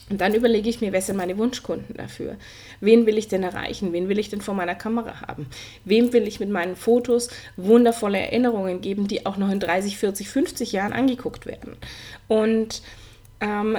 Und 0.09 0.21
dann 0.21 0.35
überlege 0.35 0.69
ich 0.69 0.81
mir, 0.81 0.91
wer 0.91 1.01
sind 1.01 1.17
meine 1.17 1.37
Wunschkunden 1.37 1.95
dafür? 1.97 2.35
Wen 2.79 3.07
will 3.07 3.17
ich 3.17 3.27
denn 3.27 3.41
erreichen? 3.41 3.91
Wen 3.91 4.07
will 4.07 4.19
ich 4.19 4.29
denn 4.29 4.41
vor 4.41 4.53
meiner 4.53 4.75
Kamera 4.75 5.21
haben? 5.21 5.47
Wem 5.83 6.13
will 6.13 6.27
ich 6.27 6.39
mit 6.39 6.49
meinen 6.49 6.75
Fotos 6.75 7.29
wundervolle 7.57 8.19
Erinnerungen 8.19 8.81
geben, 8.81 9.07
die 9.07 9.25
auch 9.25 9.37
noch 9.37 9.49
in 9.49 9.59
30, 9.59 9.97
40, 9.97 10.29
50 10.29 10.71
Jahren 10.73 10.93
angeguckt 10.93 11.47
werden? 11.47 11.75
Und 12.27 12.83
ähm, 13.41 13.77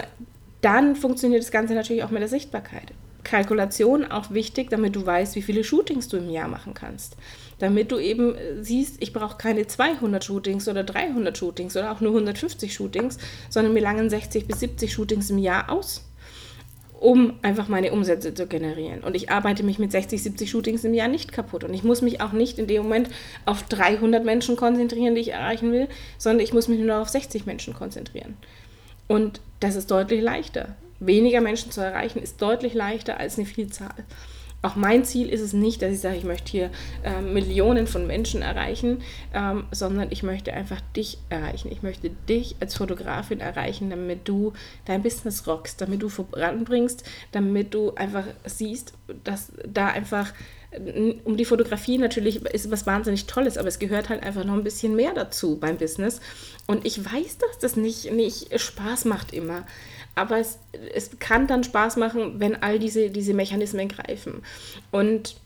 dann 0.62 0.96
funktioniert 0.96 1.42
das 1.42 1.52
Ganze 1.52 1.74
natürlich 1.74 2.02
auch 2.02 2.10
mit 2.10 2.22
der 2.22 2.28
Sichtbarkeit. 2.28 2.92
Kalkulation 3.22 4.04
auch 4.04 4.30
wichtig, 4.30 4.70
damit 4.70 4.94
du 4.94 5.04
weißt, 5.04 5.34
wie 5.34 5.42
viele 5.42 5.64
Shootings 5.64 6.08
du 6.08 6.16
im 6.16 6.30
Jahr 6.30 6.48
machen 6.48 6.74
kannst. 6.74 7.16
Damit 7.58 7.90
du 7.90 7.98
eben 7.98 8.34
äh, 8.34 8.62
siehst, 8.62 9.02
ich 9.02 9.12
brauche 9.12 9.36
keine 9.36 9.66
200 9.66 10.24
Shootings 10.24 10.68
oder 10.68 10.84
300 10.84 11.36
Shootings 11.36 11.76
oder 11.76 11.92
auch 11.92 12.00
nur 12.00 12.12
150 12.12 12.72
Shootings, 12.72 13.18
sondern 13.50 13.74
mir 13.74 13.80
langen 13.80 14.10
60 14.10 14.46
bis 14.46 14.60
70 14.60 14.92
Shootings 14.92 15.30
im 15.30 15.38
Jahr 15.38 15.70
aus, 15.70 16.04
um 17.06 17.34
einfach 17.42 17.68
meine 17.68 17.92
Umsätze 17.92 18.34
zu 18.34 18.48
generieren. 18.48 19.04
Und 19.04 19.14
ich 19.14 19.30
arbeite 19.30 19.62
mich 19.62 19.78
mit 19.78 19.92
60, 19.92 20.20
70 20.24 20.50
Shootings 20.50 20.82
im 20.82 20.92
Jahr 20.92 21.06
nicht 21.06 21.30
kaputt. 21.30 21.62
Und 21.62 21.72
ich 21.72 21.84
muss 21.84 22.02
mich 22.02 22.20
auch 22.20 22.32
nicht 22.32 22.58
in 22.58 22.66
dem 22.66 22.82
Moment 22.82 23.10
auf 23.44 23.62
300 23.62 24.24
Menschen 24.24 24.56
konzentrieren, 24.56 25.14
die 25.14 25.20
ich 25.20 25.32
erreichen 25.32 25.70
will, 25.70 25.86
sondern 26.18 26.42
ich 26.42 26.52
muss 26.52 26.66
mich 26.66 26.80
nur 26.80 26.98
auf 26.98 27.08
60 27.08 27.46
Menschen 27.46 27.74
konzentrieren. 27.74 28.36
Und 29.06 29.40
das 29.60 29.76
ist 29.76 29.88
deutlich 29.88 30.20
leichter. 30.20 30.74
Weniger 30.98 31.40
Menschen 31.40 31.70
zu 31.70 31.80
erreichen 31.80 32.18
ist 32.18 32.42
deutlich 32.42 32.74
leichter 32.74 33.20
als 33.20 33.38
eine 33.38 33.46
Vielzahl. 33.46 33.94
Auch 34.66 34.74
mein 34.74 35.04
Ziel 35.04 35.28
ist 35.28 35.42
es 35.42 35.52
nicht, 35.52 35.80
dass 35.80 35.92
ich 35.92 36.00
sage, 36.00 36.16
ich 36.16 36.24
möchte 36.24 36.50
hier 36.50 36.70
äh, 37.04 37.20
Millionen 37.20 37.86
von 37.86 38.04
Menschen 38.04 38.42
erreichen, 38.42 39.00
ähm, 39.32 39.66
sondern 39.70 40.10
ich 40.10 40.24
möchte 40.24 40.52
einfach 40.52 40.80
dich 40.96 41.18
erreichen. 41.28 41.70
Ich 41.70 41.84
möchte 41.84 42.10
dich 42.10 42.56
als 42.58 42.74
Fotografin 42.74 43.38
erreichen, 43.38 43.90
damit 43.90 44.26
du 44.26 44.54
dein 44.84 45.04
Business 45.04 45.46
rockst, 45.46 45.80
damit 45.80 46.02
du 46.02 46.08
voranbringst, 46.08 47.04
damit 47.30 47.74
du 47.74 47.94
einfach 47.94 48.24
siehst, 48.44 48.94
dass 49.22 49.52
da 49.64 49.86
einfach 49.86 50.32
um 51.24 51.36
die 51.36 51.44
Fotografie 51.44 51.96
natürlich 51.96 52.44
ist 52.44 52.70
was 52.72 52.86
wahnsinnig 52.86 53.26
Tolles, 53.26 53.56
aber 53.56 53.68
es 53.68 53.78
gehört 53.78 54.08
halt 54.08 54.24
einfach 54.24 54.44
noch 54.44 54.54
ein 54.54 54.64
bisschen 54.64 54.96
mehr 54.96 55.14
dazu 55.14 55.58
beim 55.58 55.76
Business. 55.76 56.20
Und 56.66 56.84
ich 56.84 57.04
weiß, 57.04 57.38
dass 57.38 57.58
das 57.60 57.76
nicht, 57.76 58.10
nicht 58.10 58.60
Spaß 58.60 59.04
macht 59.04 59.32
immer. 59.32 59.64
Aber 60.16 60.38
es, 60.38 60.58
es 60.94 61.18
kann 61.20 61.46
dann 61.46 61.62
Spaß 61.62 61.96
machen, 61.96 62.40
wenn 62.40 62.60
all 62.62 62.78
diese, 62.78 63.10
diese 63.10 63.34
Mechanismen 63.34 63.88
greifen. 63.88 64.42
Und 64.90 65.36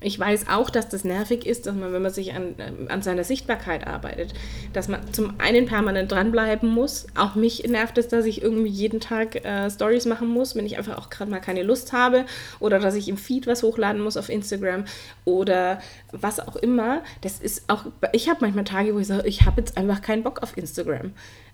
ich 0.00 0.18
weiß 0.18 0.48
auch, 0.48 0.70
dass 0.70 0.88
das 0.88 1.04
nervig 1.04 1.46
ist, 1.46 1.66
dass 1.66 1.74
man, 1.74 1.92
wenn 1.92 2.02
man 2.02 2.12
sich 2.12 2.34
an, 2.34 2.54
an 2.88 3.02
seiner 3.02 3.24
Sichtbarkeit 3.24 3.86
arbeitet, 3.86 4.34
dass 4.72 4.88
man 4.88 5.12
zum 5.12 5.34
einen 5.38 5.66
permanent 5.66 6.10
dranbleiben 6.10 6.68
muss. 6.68 7.06
Auch 7.16 7.34
mich 7.34 7.66
nervt 7.68 7.98
es, 7.98 8.08
dass 8.08 8.24
ich 8.24 8.42
irgendwie 8.42 8.70
jeden 8.70 9.00
Tag 9.00 9.44
äh, 9.44 9.70
Stories 9.70 10.06
machen 10.06 10.28
muss, 10.28 10.54
wenn 10.54 10.66
ich 10.66 10.78
einfach 10.78 10.98
auch 10.98 11.10
gerade 11.10 11.30
mal 11.30 11.40
keine 11.40 11.62
Lust 11.62 11.92
habe 11.92 12.24
oder 12.60 12.78
dass 12.78 12.94
ich 12.94 13.08
im 13.08 13.16
Feed 13.16 13.46
was 13.46 13.62
hochladen 13.62 14.02
muss 14.02 14.16
auf 14.16 14.28
Instagram 14.28 14.84
oder 15.24 15.80
was 16.12 16.40
auch 16.40 16.56
immer. 16.56 17.02
Das 17.20 17.40
ist 17.40 17.68
auch, 17.68 17.86
ich 18.12 18.28
habe 18.28 18.38
manchmal 18.42 18.64
Tage, 18.64 18.94
wo 18.94 18.98
ich 18.98 19.06
sage, 19.06 19.26
ich 19.28 19.42
habe 19.42 19.60
jetzt 19.60 19.76
einfach 19.76 20.02
keinen 20.02 20.22
Bock 20.22 20.42
auf 20.42 20.56
Instagram. 20.56 21.12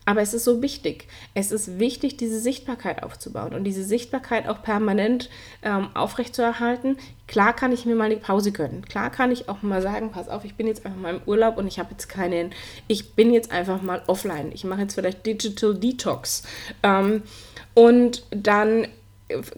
Aber 0.08 0.22
es 0.22 0.32
ist 0.32 0.44
so 0.44 0.62
wichtig. 0.62 1.06
Es 1.34 1.52
ist 1.52 1.78
wichtig, 1.78 2.16
diese 2.16 2.40
Sichtbarkeit 2.40 3.02
aufzubauen 3.02 3.52
und 3.52 3.64
diese 3.64 3.84
Sichtbarkeit 3.84 4.48
auch 4.48 4.62
permanent 4.62 5.28
ähm, 5.62 5.94
aufrechtzuerhalten. 5.94 6.96
Klar 7.26 7.54
kann 7.54 7.72
ich 7.72 7.84
mir 7.84 7.94
mal 7.94 8.04
eine 8.04 8.16
Pause 8.16 8.50
gönnen. 8.50 8.86
Klar 8.86 9.10
kann 9.10 9.30
ich 9.30 9.50
auch 9.50 9.60
mal 9.60 9.82
sagen, 9.82 10.10
pass 10.10 10.30
auf, 10.30 10.46
ich 10.46 10.54
bin 10.54 10.66
jetzt 10.66 10.86
einfach 10.86 10.98
mal 10.98 11.16
im 11.16 11.20
Urlaub 11.26 11.58
und 11.58 11.66
ich 11.66 11.78
habe 11.78 11.90
jetzt 11.90 12.08
keinen, 12.08 12.52
ich 12.86 13.12
bin 13.16 13.34
jetzt 13.34 13.50
einfach 13.52 13.82
mal 13.82 14.02
offline. 14.06 14.50
Ich 14.54 14.64
mache 14.64 14.80
jetzt 14.80 14.94
vielleicht 14.94 15.26
Digital 15.26 15.74
Detox. 15.74 16.42
Ähm, 16.82 17.22
und 17.74 18.24
dann 18.30 18.88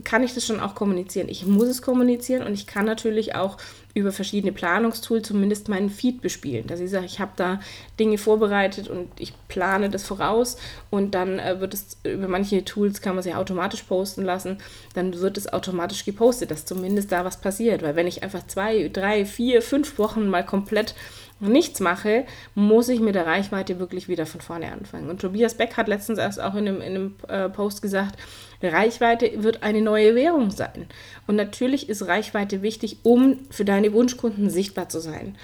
kann 0.02 0.24
ich 0.24 0.34
das 0.34 0.46
schon 0.46 0.60
auch 0.60 0.74
kommunizieren. 0.74 1.28
Ich 1.28 1.46
muss 1.46 1.68
es 1.68 1.82
kommunizieren 1.82 2.44
und 2.44 2.54
ich 2.54 2.66
kann 2.66 2.84
natürlich 2.84 3.34
auch 3.36 3.56
über 3.94 4.12
verschiedene 4.12 4.52
Planungstools 4.52 5.26
zumindest 5.26 5.68
meinen 5.68 5.90
Feed 5.90 6.20
bespielen. 6.20 6.66
Dass 6.66 6.80
ich 6.80 6.90
sage, 6.90 7.06
ich 7.06 7.20
habe 7.20 7.32
da 7.36 7.60
Dinge 7.98 8.18
vorbereitet 8.18 8.88
und 8.88 9.08
ich 9.18 9.32
plane 9.48 9.90
das 9.90 10.04
voraus 10.04 10.56
und 10.90 11.14
dann 11.14 11.38
äh, 11.38 11.60
wird 11.60 11.74
es 11.74 11.98
über 12.04 12.28
manche 12.28 12.64
Tools 12.64 13.00
kann 13.00 13.14
man 13.14 13.22
sie 13.22 13.34
automatisch 13.34 13.82
posten 13.82 14.24
lassen, 14.24 14.58
dann 14.94 15.18
wird 15.18 15.38
es 15.38 15.52
automatisch 15.52 16.04
gepostet, 16.04 16.50
dass 16.50 16.66
zumindest 16.66 17.12
da 17.12 17.24
was 17.24 17.40
passiert. 17.40 17.82
Weil 17.82 17.96
wenn 17.96 18.06
ich 18.06 18.22
einfach 18.22 18.46
zwei, 18.46 18.88
drei, 18.88 19.24
vier, 19.24 19.62
fünf 19.62 19.98
Wochen 19.98 20.28
mal 20.28 20.44
komplett 20.44 20.94
nichts 21.40 21.80
mache, 21.80 22.24
muss 22.54 22.88
ich 22.88 23.00
mit 23.00 23.14
der 23.14 23.26
Reichweite 23.26 23.78
wirklich 23.78 24.08
wieder 24.08 24.26
von 24.26 24.40
vorne 24.40 24.70
anfangen. 24.72 25.10
Und 25.10 25.20
Tobias 25.20 25.54
Beck 25.54 25.76
hat 25.76 25.88
letztens 25.88 26.18
erst 26.18 26.40
auch 26.40 26.54
in 26.54 26.68
einem, 26.68 26.80
in 26.80 26.94
einem 26.94 27.14
äh, 27.28 27.48
Post 27.48 27.82
gesagt, 27.82 28.18
Reichweite 28.62 29.42
wird 29.42 29.62
eine 29.62 29.80
neue 29.80 30.14
Währung 30.14 30.50
sein. 30.50 30.86
Und 31.26 31.36
natürlich 31.36 31.88
ist 31.88 32.06
Reichweite 32.06 32.62
wichtig, 32.62 32.98
um 33.02 33.38
für 33.50 33.64
deine 33.64 33.92
Wunschkunden 33.92 34.50
sichtbar 34.50 34.88
zu 34.88 35.00
sein. 35.00 35.36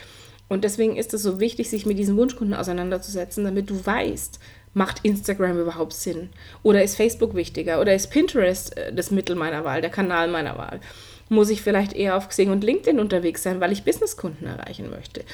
Und 0.49 0.65
deswegen 0.65 0.97
ist 0.97 1.13
es 1.15 1.23
so 1.23 1.41
wichtig, 1.41 1.71
sich 1.71 1.87
mit 1.87 1.99
diesen 1.99 2.17
Wunschkunden 2.17 2.55
auseinanderzusetzen, 2.55 3.45
damit 3.45 3.69
du 3.71 3.85
weißt, 3.85 4.39
macht 4.75 5.01
Instagram 5.03 5.59
überhaupt 5.59 5.95
Sinn? 5.95 6.29
Oder 6.63 6.85
ist 6.85 6.97
Facebook 6.97 7.35
wichtiger? 7.35 7.81
Oder 7.81 7.95
ist 7.95 8.11
Pinterest 8.11 8.77
äh, 8.77 8.93
das 8.93 9.11
Mittel 9.11 9.35
meiner 9.35 9.65
Wahl, 9.65 9.81
der 9.81 9.91
Kanal 9.91 10.29
meiner 10.29 10.59
Wahl? 10.59 10.81
Muss 11.29 11.51
ich 11.51 11.63
vielleicht 11.63 11.95
eher 11.95 12.17
auf 12.17 12.29
Xing 12.29 12.51
und 12.51 12.63
LinkedIn 12.63 13.01
unterwegs 13.01 13.43
sein, 13.43 13.61
weil 13.61 13.73
ich 13.73 13.85
Businesskunden 13.85 14.47
erreichen 14.47 14.91
möchte? 14.91 15.25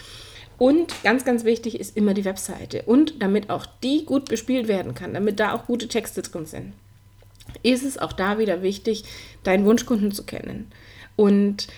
Und 0.59 1.03
ganz, 1.03 1.25
ganz 1.25 1.45
wichtig 1.45 1.79
ist 1.81 1.97
immer 1.97 2.15
die 2.15 2.25
Webseite. 2.25 2.83
Und 2.83 3.21
damit 3.23 3.51
auch 3.51 3.67
die 3.83 4.05
gut 4.05 4.29
bespielt 4.29 4.69
werden 4.69 4.95
kann, 4.95 5.15
damit 5.15 5.41
da 5.41 5.53
auch 5.53 5.67
gute 5.67 5.89
Texte 5.89 6.23
drin 6.23 6.47
sind, 6.47 6.73
ist 7.63 7.85
es 7.85 7.99
auch 7.99 8.13
da 8.13 8.39
wieder 8.39 8.63
wichtig, 8.63 9.05
deinen 9.43 9.65
Wunschkunden 9.65 10.13
zu 10.13 10.25
kennen. 10.25 10.71
Und 11.17 11.69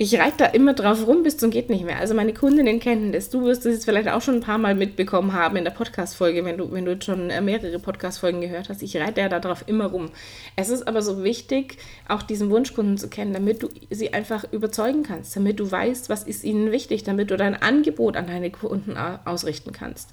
ich 0.00 0.16
reite 0.16 0.36
da 0.38 0.46
immer 0.46 0.74
drauf 0.74 1.08
rum 1.08 1.24
bis 1.24 1.38
zum 1.38 1.50
geht 1.50 1.70
nicht 1.70 1.84
mehr. 1.84 1.98
Also 1.98 2.14
meine 2.14 2.32
Kundinnen 2.32 2.78
kennen 2.78 3.10
das. 3.10 3.30
Du 3.30 3.42
wirst 3.42 3.66
es 3.66 3.74
jetzt 3.74 3.84
vielleicht 3.84 4.08
auch 4.08 4.22
schon 4.22 4.36
ein 4.36 4.40
paar 4.40 4.56
Mal 4.56 4.76
mitbekommen 4.76 5.32
haben 5.32 5.56
in 5.56 5.64
der 5.64 5.72
Podcast-Folge, 5.72 6.44
wenn 6.44 6.56
du, 6.56 6.70
wenn 6.70 6.84
du 6.84 6.96
schon 7.02 7.30
äh, 7.30 7.40
mehrere 7.40 7.80
Podcast-Folgen 7.80 8.40
gehört 8.40 8.68
hast. 8.68 8.80
Ich 8.82 8.96
reite 8.96 9.20
ja 9.20 9.28
da 9.28 9.40
drauf 9.40 9.64
immer 9.66 9.86
rum. 9.86 10.10
Es 10.54 10.68
ist 10.68 10.86
aber 10.86 11.02
so 11.02 11.24
wichtig, 11.24 11.78
auch 12.06 12.22
diesen 12.22 12.48
Wunschkunden 12.48 12.96
zu 12.96 13.08
kennen, 13.08 13.32
damit 13.32 13.60
du 13.64 13.70
sie 13.90 14.14
einfach 14.14 14.44
überzeugen 14.52 15.02
kannst, 15.02 15.34
damit 15.34 15.58
du 15.58 15.68
weißt, 15.68 16.08
was 16.08 16.22
ist 16.22 16.44
ihnen 16.44 16.70
wichtig, 16.70 17.02
damit 17.02 17.32
du 17.32 17.36
dein 17.36 17.60
Angebot 17.60 18.16
an 18.16 18.28
deine 18.28 18.52
Kunden 18.52 18.96
ausrichten 18.96 19.72
kannst 19.72 20.10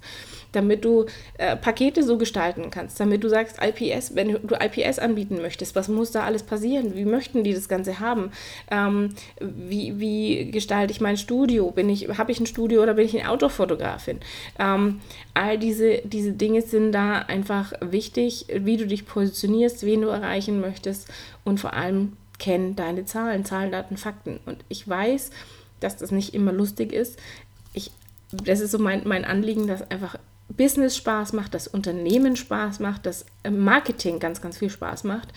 damit 0.55 0.85
du 0.85 1.05
äh, 1.37 1.55
Pakete 1.55 2.03
so 2.03 2.17
gestalten 2.17 2.69
kannst, 2.71 2.99
damit 2.99 3.23
du 3.23 3.29
sagst, 3.29 3.59
IPS, 3.61 4.15
wenn 4.15 4.39
du 4.41 4.55
IPS 4.55 4.99
anbieten 4.99 5.41
möchtest, 5.41 5.75
was 5.75 5.87
muss 5.87 6.11
da 6.11 6.23
alles 6.23 6.43
passieren? 6.43 6.95
Wie 6.95 7.05
möchten 7.05 7.43
die 7.43 7.53
das 7.53 7.67
Ganze 7.67 7.99
haben? 7.99 8.31
Ähm, 8.71 9.09
wie, 9.39 9.74
wie 9.95 10.51
gestalte 10.51 10.91
ich 10.91 11.01
mein 11.01 11.17
Studio? 11.17 11.71
Bin 11.71 11.89
ich, 11.89 12.07
habe 12.17 12.31
ich 12.31 12.39
ein 12.39 12.45
Studio 12.45 12.81
oder 12.81 12.93
bin 12.93 13.05
ich 13.05 13.17
eine 13.17 13.29
Autofotografin? 13.29 14.19
Ähm, 14.59 15.01
all 15.33 15.57
diese, 15.57 16.01
diese 16.03 16.33
Dinge 16.33 16.61
sind 16.61 16.91
da 16.91 17.19
einfach 17.19 17.73
wichtig, 17.81 18.47
wie 18.53 18.77
du 18.77 18.87
dich 18.87 19.05
positionierst, 19.05 19.85
wen 19.85 20.01
du 20.01 20.07
erreichen 20.07 20.61
möchtest 20.61 21.09
und 21.43 21.59
vor 21.59 21.73
allem 21.73 22.13
kenn 22.39 22.75
deine 22.75 23.05
Zahlen, 23.05 23.45
Zahlen, 23.45 23.71
Daten, 23.71 23.97
Fakten. 23.97 24.39
Und 24.45 24.57
ich 24.69 24.87
weiß, 24.87 25.31
dass 25.79 25.97
das 25.97 26.11
nicht 26.11 26.33
immer 26.33 26.51
lustig 26.51 26.91
ist. 26.91 27.19
Ich, 27.73 27.91
das 28.31 28.59
ist 28.59 28.71
so 28.71 28.79
mein, 28.79 29.03
mein 29.05 29.25
Anliegen, 29.25 29.67
dass 29.67 29.89
einfach 29.89 30.17
Business 30.49 30.95
Spaß 30.95 31.33
macht, 31.33 31.53
das 31.53 31.67
Unternehmen 31.67 32.35
Spaß 32.35 32.79
macht, 32.79 33.05
das 33.05 33.25
Marketing 33.49 34.19
ganz, 34.19 34.41
ganz 34.41 34.57
viel 34.57 34.69
Spaß 34.69 35.03
macht, 35.03 35.33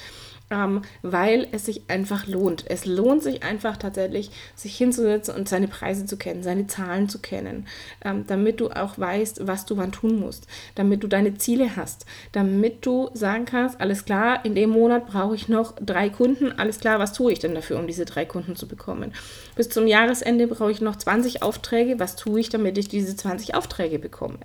ähm, 0.51 0.83
weil 1.03 1.49
es 1.53 1.67
sich 1.67 1.83
einfach 1.89 2.27
lohnt. 2.27 2.65
Es 2.69 2.87
lohnt 2.87 3.23
sich 3.23 3.43
einfach 3.43 3.77
tatsächlich, 3.77 4.31
sich 4.55 4.77
hinzusetzen 4.77 5.35
und 5.35 5.49
seine 5.49 5.69
Preise 5.69 6.07
zu 6.07 6.17
kennen, 6.17 6.43
seine 6.43 6.67
Zahlen 6.67 7.09
zu 7.09 7.19
kennen, 7.19 7.67
ähm, 8.05 8.27
damit 8.27 8.61
du 8.61 8.71
auch 8.71 8.99
weißt, 8.99 9.47
was 9.47 9.67
du 9.67 9.77
wann 9.77 9.93
tun 9.93 10.19
musst, 10.19 10.47
damit 10.75 11.03
du 11.03 11.09
deine 11.09 11.35
Ziele 11.37 11.77
hast, 11.77 12.07
damit 12.33 12.87
du 12.87 13.11
sagen 13.15 13.45
kannst, 13.45 13.81
alles 13.81 14.05
klar, 14.05 14.45
in 14.45 14.55
dem 14.55 14.71
Monat 14.71 15.07
brauche 15.07 15.35
ich 15.35 15.49
noch 15.49 15.75
drei 15.81 16.09
Kunden, 16.09 16.53
alles 16.53 16.81
klar, 16.81 16.99
was 16.99 17.13
tue 17.13 17.33
ich 17.33 17.39
denn 17.39 17.55
dafür, 17.55 17.79
um 17.79 17.87
diese 17.87 18.05
drei 18.05 18.25
Kunden 18.25 18.57
zu 18.57 18.67
bekommen? 18.69 19.13
Bis 19.57 19.69
zum 19.69 19.87
Jahresende 19.87 20.47
brauche 20.47 20.71
ich 20.71 20.81
noch 20.81 20.97
20 20.97 21.43
Aufträge, 21.43 21.99
was 21.99 22.17
tue 22.17 22.41
ich, 22.41 22.49
damit 22.49 22.79
ich 22.79 22.89
diese 22.89 23.15
20 23.17 23.55
Aufträge 23.55 23.99
bekomme? 23.99 24.39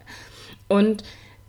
Und 0.74 1.04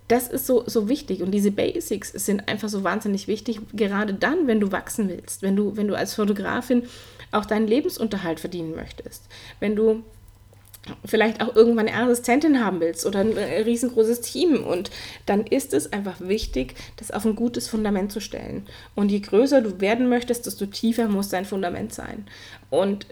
das 0.09 0.29
ist 0.29 0.47
so, 0.47 0.65
so 0.67 0.91
wichtig 0.91 1.23
und 1.23 1.31
diese 1.31 1.51
Basics 1.51 2.13
sind 2.13 2.47
einfach 2.47 2.69
so 2.69 2.85
wahnsinnig 2.85 3.27
wichtig, 3.27 3.59
gerade 3.73 4.13
dann, 4.13 4.47
wenn 4.47 4.61
du 4.61 4.71
wachsen 4.71 5.09
willst, 5.09 5.41
wenn 5.41 5.57
du, 5.57 5.79
wenn 5.79 5.89
du 5.89 5.97
als 5.97 6.13
Fotografin 6.13 6.83
auch 7.33 7.47
deinen 7.47 7.67
Lebensunterhalt 7.67 8.39
verdienen 8.39 8.77
möchtest, 8.77 9.23
wenn 9.61 9.77
du 9.77 10.05
vielleicht 11.07 11.41
auch 11.41 11.57
irgendwann 11.57 11.89
eine 11.89 12.11
Assistentin 12.11 12.63
haben 12.63 12.81
willst 12.81 13.07
oder 13.07 13.21
ein 13.21 13.35
äh, 13.35 13.61
riesengroßes 13.63 14.21
Team 14.21 14.63
und 14.63 14.91
dann 15.25 15.47
ist 15.47 15.73
es 15.73 15.91
einfach 15.91 16.21
wichtig, 16.21 16.75
das 16.99 17.11
auf 17.11 17.25
ein 17.25 17.35
gutes 17.35 17.69
Fundament 17.69 18.13
zu 18.13 18.21
stellen. 18.21 18.67
Und 18.95 19.11
je 19.11 19.21
größer 19.21 19.63
du 19.63 19.81
werden 19.81 20.11
möchtest, 20.11 20.45
desto 20.45 20.67
tiefer 20.67 21.09
muss 21.09 21.31
dein 21.31 21.47
Fundament 21.47 21.95
sein. 21.95 22.27
Und 22.69 23.07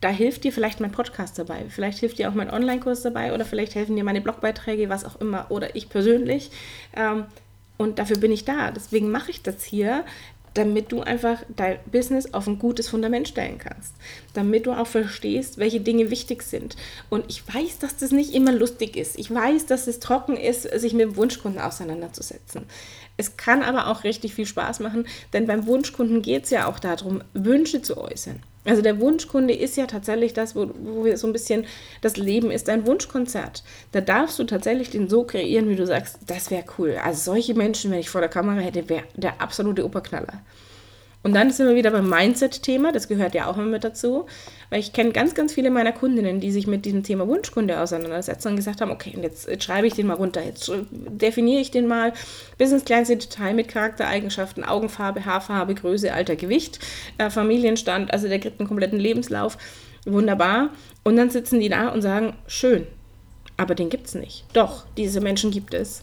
da 0.00 0.08
hilft 0.08 0.44
dir 0.44 0.52
vielleicht 0.52 0.80
mein 0.80 0.92
Podcast 0.92 1.38
dabei, 1.38 1.64
vielleicht 1.68 1.98
hilft 1.98 2.18
dir 2.18 2.28
auch 2.28 2.34
mein 2.34 2.50
Online-Kurs 2.50 3.02
dabei 3.02 3.34
oder 3.34 3.44
vielleicht 3.44 3.74
helfen 3.74 3.96
dir 3.96 4.04
meine 4.04 4.20
Blogbeiträge, 4.20 4.88
was 4.88 5.04
auch 5.04 5.20
immer, 5.20 5.46
oder 5.50 5.76
ich 5.76 5.88
persönlich. 5.88 6.50
Ähm, 6.96 7.26
und 7.76 7.98
dafür 7.98 8.18
bin 8.18 8.32
ich 8.32 8.44
da. 8.44 8.70
Deswegen 8.70 9.10
mache 9.10 9.30
ich 9.30 9.42
das 9.42 9.62
hier, 9.62 10.04
damit 10.54 10.90
du 10.90 11.00
einfach 11.00 11.42
dein 11.54 11.78
Business 11.90 12.34
auf 12.34 12.46
ein 12.46 12.58
gutes 12.58 12.88
Fundament 12.88 13.28
stellen 13.28 13.58
kannst. 13.58 13.94
Damit 14.34 14.66
du 14.66 14.72
auch 14.72 14.86
verstehst, 14.86 15.58
welche 15.58 15.80
Dinge 15.80 16.10
wichtig 16.10 16.42
sind. 16.42 16.76
Und 17.08 17.24
ich 17.28 17.42
weiß, 17.46 17.78
dass 17.78 17.96
das 17.96 18.10
nicht 18.10 18.34
immer 18.34 18.52
lustig 18.52 18.96
ist. 18.96 19.18
Ich 19.18 19.32
weiß, 19.32 19.66
dass 19.66 19.86
es 19.86 20.00
trocken 20.00 20.36
ist, 20.36 20.62
sich 20.62 20.92
mit 20.92 21.02
dem 21.02 21.16
Wunschkunden 21.16 21.60
auseinanderzusetzen. 21.60 22.64
Es 23.16 23.36
kann 23.36 23.62
aber 23.62 23.88
auch 23.88 24.04
richtig 24.04 24.34
viel 24.34 24.46
Spaß 24.46 24.80
machen, 24.80 25.06
denn 25.32 25.46
beim 25.46 25.66
Wunschkunden 25.66 26.22
geht 26.22 26.44
es 26.44 26.50
ja 26.50 26.66
auch 26.66 26.78
darum, 26.78 27.22
Wünsche 27.34 27.82
zu 27.82 27.98
äußern. 27.98 28.42
Also 28.64 28.82
der 28.82 29.00
Wunschkunde 29.00 29.54
ist 29.54 29.76
ja 29.76 29.86
tatsächlich 29.86 30.34
das, 30.34 30.54
wo, 30.54 30.70
wo 30.82 31.04
wir 31.04 31.16
so 31.16 31.26
ein 31.26 31.32
bisschen, 31.32 31.64
das 32.02 32.16
Leben 32.16 32.50
ist 32.50 32.68
ein 32.68 32.86
Wunschkonzert. 32.86 33.64
Da 33.92 34.02
darfst 34.02 34.38
du 34.38 34.44
tatsächlich 34.44 34.90
den 34.90 35.08
so 35.08 35.24
kreieren, 35.24 35.68
wie 35.70 35.76
du 35.76 35.86
sagst, 35.86 36.18
das 36.26 36.50
wäre 36.50 36.64
cool. 36.78 36.96
Also 37.02 37.32
solche 37.32 37.54
Menschen, 37.54 37.90
wenn 37.90 38.00
ich 38.00 38.10
vor 38.10 38.20
der 38.20 38.28
Kamera 38.28 38.58
hätte, 38.58 38.88
wäre 38.88 39.04
der 39.16 39.40
absolute 39.40 39.84
Oberknaller. 39.84 40.42
Und 41.22 41.34
dann 41.34 41.50
sind 41.50 41.68
wir 41.68 41.76
wieder 41.76 41.90
beim 41.90 42.08
Mindset-Thema, 42.08 42.92
das 42.92 43.06
gehört 43.06 43.34
ja 43.34 43.46
auch 43.46 43.58
immer 43.58 43.66
mit 43.66 43.84
dazu, 43.84 44.24
weil 44.70 44.80
ich 44.80 44.94
kenne 44.94 45.12
ganz, 45.12 45.34
ganz 45.34 45.52
viele 45.52 45.70
meiner 45.70 45.92
Kundinnen, 45.92 46.40
die 46.40 46.50
sich 46.50 46.66
mit 46.66 46.86
diesem 46.86 47.02
Thema 47.02 47.28
Wunschkunde 47.28 47.78
auseinandersetzen 47.78 48.48
und 48.48 48.56
gesagt 48.56 48.80
haben, 48.80 48.90
okay, 48.90 49.14
jetzt, 49.20 49.46
jetzt 49.46 49.64
schreibe 49.64 49.86
ich 49.86 49.92
den 49.92 50.06
mal 50.06 50.14
runter, 50.14 50.42
jetzt 50.42 50.72
definiere 50.90 51.60
ich 51.60 51.70
den 51.70 51.86
mal 51.86 52.14
bis 52.56 52.72
ins 52.72 52.86
kleinste 52.86 53.18
Detail 53.18 53.52
mit 53.52 53.68
Charaktereigenschaften, 53.68 54.64
Augenfarbe, 54.64 55.26
Haarfarbe, 55.26 55.74
Größe, 55.74 56.12
Alter, 56.14 56.36
Gewicht, 56.36 56.78
äh, 57.18 57.28
Familienstand, 57.28 58.12
also 58.14 58.26
der 58.26 58.40
kriegt 58.40 58.58
einen 58.58 58.68
kompletten 58.68 58.98
Lebenslauf, 58.98 59.58
wunderbar. 60.06 60.70
Und 61.04 61.16
dann 61.16 61.28
sitzen 61.28 61.60
die 61.60 61.68
da 61.68 61.88
und 61.88 62.00
sagen, 62.00 62.34
schön, 62.46 62.86
aber 63.58 63.74
den 63.74 63.90
gibt 63.90 64.06
es 64.06 64.14
nicht. 64.14 64.46
Doch, 64.54 64.86
diese 64.96 65.20
Menschen 65.20 65.50
gibt 65.50 65.74
es. 65.74 66.02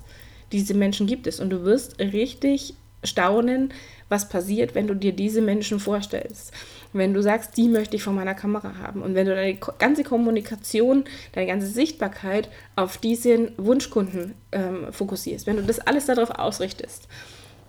Diese 0.52 0.76
Menschen 0.76 1.08
gibt 1.08 1.26
es 1.26 1.40
und 1.40 1.50
du 1.50 1.64
wirst 1.64 2.00
richtig 2.00 2.76
staunen, 3.08 3.74
was 4.10 4.30
passiert, 4.30 4.76
wenn 4.76 4.88
du 4.88 4.94
dir 4.94 5.12
diese 5.12 5.42
Menschen 5.42 5.80
vorstellst. 5.80 6.54
Wenn 6.94 7.14
du 7.14 7.22
sagst, 7.22 7.58
die 7.58 7.68
möchte 7.68 7.96
ich 7.96 8.04
vor 8.04 8.14
meiner 8.14 8.36
Kamera 8.36 8.78
haben 8.78 9.02
und 9.02 9.16
wenn 9.16 9.28
du 9.28 9.36
deine 9.36 9.58
ganze 9.80 10.04
Kommunikation, 10.04 11.04
deine 11.34 11.48
ganze 11.48 11.68
Sichtbarkeit 11.68 12.50
auf 12.76 12.98
diesen 12.98 13.52
Wunschkunden 13.58 14.36
ähm, 14.52 14.88
fokussierst, 14.92 15.48
wenn 15.48 15.58
du 15.58 15.64
das 15.64 15.80
alles 15.80 16.06
darauf 16.06 16.32
ausrichtest, 16.32 17.08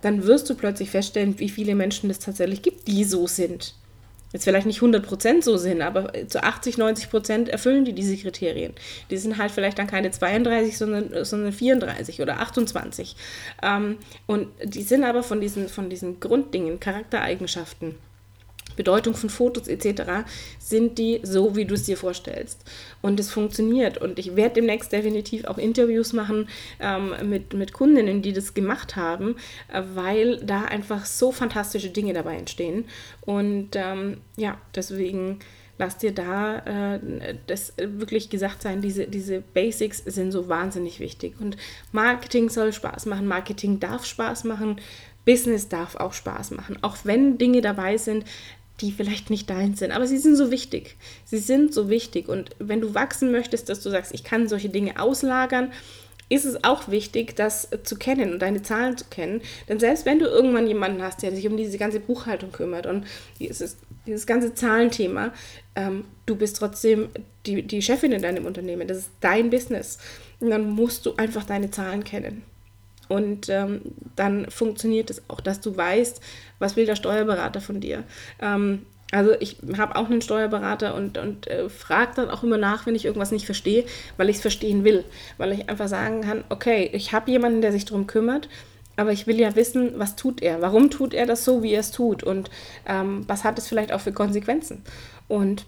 dann 0.02 0.24
wirst 0.24 0.48
du 0.48 0.54
plötzlich 0.54 0.90
feststellen, 0.90 1.38
wie 1.40 1.48
viele 1.48 1.74
Menschen 1.74 2.08
es 2.10 2.20
tatsächlich 2.20 2.62
gibt, 2.62 2.86
die 2.86 3.04
so 3.04 3.26
sind 3.26 3.74
jetzt 4.32 4.44
vielleicht 4.44 4.66
nicht 4.66 4.80
100% 4.80 5.42
so 5.42 5.56
sind, 5.56 5.82
aber 5.82 6.12
zu 6.28 6.42
80, 6.42 6.76
90% 6.76 7.48
erfüllen 7.48 7.84
die 7.84 7.92
diese 7.92 8.16
Kriterien. 8.16 8.74
Die 9.10 9.16
sind 9.16 9.38
halt 9.38 9.50
vielleicht 9.50 9.78
dann 9.78 9.86
keine 9.86 10.10
32, 10.10 10.76
sondern, 10.76 11.24
sondern 11.24 11.52
34 11.52 12.20
oder 12.20 12.40
28. 12.40 13.16
Ähm, 13.62 13.98
und 14.26 14.48
die 14.62 14.82
sind 14.82 15.04
aber 15.04 15.22
von 15.22 15.40
diesen, 15.40 15.68
von 15.68 15.88
diesen 15.90 16.20
Grunddingen, 16.20 16.80
Charaktereigenschaften, 16.80 17.96
Bedeutung 18.78 19.14
von 19.14 19.28
Fotos 19.28 19.68
etc., 19.68 20.24
sind 20.58 20.96
die 20.98 21.20
so, 21.24 21.56
wie 21.56 21.66
du 21.66 21.74
es 21.74 21.82
dir 21.82 21.98
vorstellst. 21.98 22.64
Und 23.02 23.18
es 23.20 23.30
funktioniert. 23.30 23.98
Und 23.98 24.18
ich 24.18 24.36
werde 24.36 24.54
demnächst 24.54 24.92
definitiv 24.92 25.44
auch 25.44 25.58
Interviews 25.58 26.12
machen 26.12 26.48
ähm, 26.80 27.12
mit, 27.28 27.52
mit 27.52 27.72
Kundinnen, 27.72 28.22
die 28.22 28.32
das 28.32 28.54
gemacht 28.54 28.96
haben, 28.96 29.36
äh, 29.70 29.82
weil 29.94 30.38
da 30.38 30.62
einfach 30.62 31.04
so 31.04 31.32
fantastische 31.32 31.90
Dinge 31.90 32.14
dabei 32.14 32.36
entstehen. 32.36 32.84
Und 33.22 33.70
ähm, 33.74 34.18
ja, 34.36 34.56
deswegen 34.74 35.40
lass 35.78 35.98
dir 35.98 36.12
da 36.12 36.58
äh, 36.94 37.36
das 37.48 37.72
wirklich 37.76 38.30
gesagt 38.30 38.62
sein, 38.62 38.80
diese, 38.80 39.06
diese 39.06 39.40
Basics 39.40 39.98
sind 40.06 40.30
so 40.30 40.48
wahnsinnig 40.48 41.00
wichtig. 41.00 41.34
Und 41.40 41.56
Marketing 41.90 42.48
soll 42.48 42.72
Spaß 42.72 43.06
machen, 43.06 43.26
Marketing 43.26 43.80
darf 43.80 44.04
Spaß 44.04 44.44
machen, 44.44 44.80
Business 45.28 45.68
darf 45.68 45.94
auch 45.96 46.14
Spaß 46.14 46.52
machen, 46.52 46.78
auch 46.80 46.96
wenn 47.04 47.36
Dinge 47.36 47.60
dabei 47.60 47.98
sind, 47.98 48.24
die 48.80 48.92
vielleicht 48.92 49.30
nicht 49.30 49.50
dein 49.50 49.74
sind, 49.74 49.92
aber 49.92 50.06
sie 50.06 50.18
sind 50.18 50.36
so 50.36 50.50
wichtig. 50.50 50.96
Sie 51.24 51.38
sind 51.38 51.74
so 51.74 51.88
wichtig. 51.88 52.28
Und 52.28 52.50
wenn 52.58 52.80
du 52.80 52.94
wachsen 52.94 53.32
möchtest, 53.32 53.68
dass 53.68 53.80
du 53.80 53.90
sagst, 53.90 54.14
ich 54.14 54.24
kann 54.24 54.48
solche 54.48 54.68
Dinge 54.68 55.00
auslagern, 55.00 55.72
ist 56.28 56.44
es 56.44 56.62
auch 56.62 56.88
wichtig, 56.88 57.36
das 57.36 57.68
zu 57.84 57.96
kennen 57.96 58.32
und 58.32 58.42
deine 58.42 58.62
Zahlen 58.62 58.96
zu 58.96 59.06
kennen. 59.06 59.40
Denn 59.68 59.80
selbst 59.80 60.04
wenn 60.04 60.18
du 60.18 60.26
irgendwann 60.26 60.66
jemanden 60.66 61.02
hast, 61.02 61.22
der 61.22 61.34
sich 61.34 61.46
um 61.48 61.56
diese 61.56 61.78
ganze 61.78 62.00
Buchhaltung 62.00 62.52
kümmert 62.52 62.86
und 62.86 63.06
dieses, 63.38 63.78
dieses 64.06 64.26
ganze 64.26 64.54
Zahlenthema, 64.54 65.32
ähm, 65.74 66.04
du 66.26 66.36
bist 66.36 66.58
trotzdem 66.58 67.08
die, 67.46 67.62
die 67.62 67.82
Chefin 67.82 68.12
in 68.12 68.22
deinem 68.22 68.44
Unternehmen. 68.44 68.86
Das 68.86 68.98
ist 68.98 69.10
dein 69.20 69.50
Business. 69.50 69.98
Und 70.40 70.50
dann 70.50 70.70
musst 70.70 71.06
du 71.06 71.14
einfach 71.16 71.44
deine 71.44 71.70
Zahlen 71.70 72.04
kennen. 72.04 72.42
Und 73.08 73.48
ähm, 73.48 73.80
dann 74.16 74.50
funktioniert 74.50 75.10
es 75.10 75.22
auch, 75.28 75.40
dass 75.40 75.60
du 75.60 75.76
weißt, 75.76 76.20
was 76.58 76.76
will 76.76 76.86
der 76.86 76.96
Steuerberater 76.96 77.60
von 77.60 77.80
dir. 77.80 78.04
Ähm, 78.40 78.82
also 79.10 79.32
ich 79.40 79.56
habe 79.78 79.96
auch 79.96 80.10
einen 80.10 80.20
Steuerberater 80.20 80.94
und, 80.94 81.16
und 81.16 81.46
äh, 81.46 81.70
frage 81.70 82.12
dann 82.16 82.30
auch 82.30 82.42
immer 82.42 82.58
nach, 82.58 82.84
wenn 82.86 82.94
ich 82.94 83.06
irgendwas 83.06 83.30
nicht 83.30 83.46
verstehe, 83.46 83.84
weil 84.18 84.28
ich 84.28 84.36
es 84.36 84.42
verstehen 84.42 84.84
will. 84.84 85.04
Weil 85.38 85.52
ich 85.52 85.68
einfach 85.70 85.88
sagen 85.88 86.20
kann, 86.20 86.44
okay, 86.50 86.90
ich 86.92 87.12
habe 87.12 87.30
jemanden, 87.30 87.62
der 87.62 87.72
sich 87.72 87.86
darum 87.86 88.06
kümmert, 88.06 88.48
aber 88.96 89.12
ich 89.12 89.26
will 89.26 89.40
ja 89.40 89.54
wissen, 89.56 89.92
was 89.96 90.16
tut 90.16 90.42
er? 90.42 90.60
Warum 90.60 90.90
tut 90.90 91.14
er 91.14 91.24
das 91.24 91.44
so, 91.44 91.62
wie 91.62 91.72
er 91.72 91.80
es 91.80 91.92
tut? 91.92 92.22
Und 92.22 92.50
ähm, 92.86 93.24
was 93.28 93.44
hat 93.44 93.58
es 93.58 93.68
vielleicht 93.68 93.92
auch 93.92 94.00
für 94.00 94.12
Konsequenzen? 94.12 94.82
Und 95.28 95.66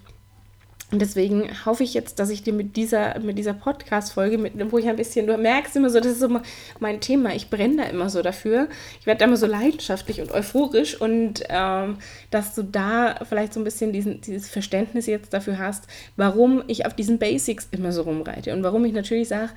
und 0.93 1.01
deswegen 1.01 1.49
hoffe 1.65 1.85
ich 1.85 1.95
jetzt, 1.95 2.19
dass 2.19 2.31
ich 2.31 2.43
dir 2.43 2.53
mit 2.53 2.75
dieser, 2.77 3.19
mit 3.21 3.39
dieser 3.39 3.53
Podcast-Folge, 3.53 4.51
wo 4.71 4.79
ich 4.79 4.89
ein 4.89 4.97
bisschen, 4.97 5.27
du 5.29 5.37
merkst 5.37 5.77
immer 5.77 5.89
so, 5.89 6.01
das 6.01 6.13
ist 6.13 6.21
so 6.21 6.41
mein 6.81 7.01
Thema, 7.01 7.33
ich 7.33 7.49
brenne 7.49 7.77
da 7.77 7.83
immer 7.85 8.11
so 8.11 8.23
dafür. 8.23 8.67
Ich 9.01 9.07
werde 9.07 9.21
da 9.21 9.27
immer 9.27 9.37
so 9.37 9.47
leidenschaftlich 9.47 10.21
und 10.21 10.33
euphorisch. 10.33 11.01
Und 11.01 11.45
ähm, 11.49 11.99
dass 12.33 12.57
du 12.57 12.65
da 12.65 13.21
vielleicht 13.29 13.55
so 13.55 13.61
ein 13.61 13.65
bisschen 13.65 13.93
diesen, 13.93 14.21
dieses 14.21 14.51
Verständnis 14.51 15.07
jetzt 15.07 15.33
dafür 15.33 15.59
hast, 15.59 15.85
warum 16.17 16.65
ich 16.67 16.87
auf 16.87 16.95
diesen 16.95 17.19
Basics 17.19 17.69
immer 17.71 17.93
so 17.93 18.03
rumreite. 18.03 18.53
Und 18.53 18.65
warum 18.65 18.85
ich 18.85 18.93
natürlich 18.93 19.29
sage, 19.29 19.51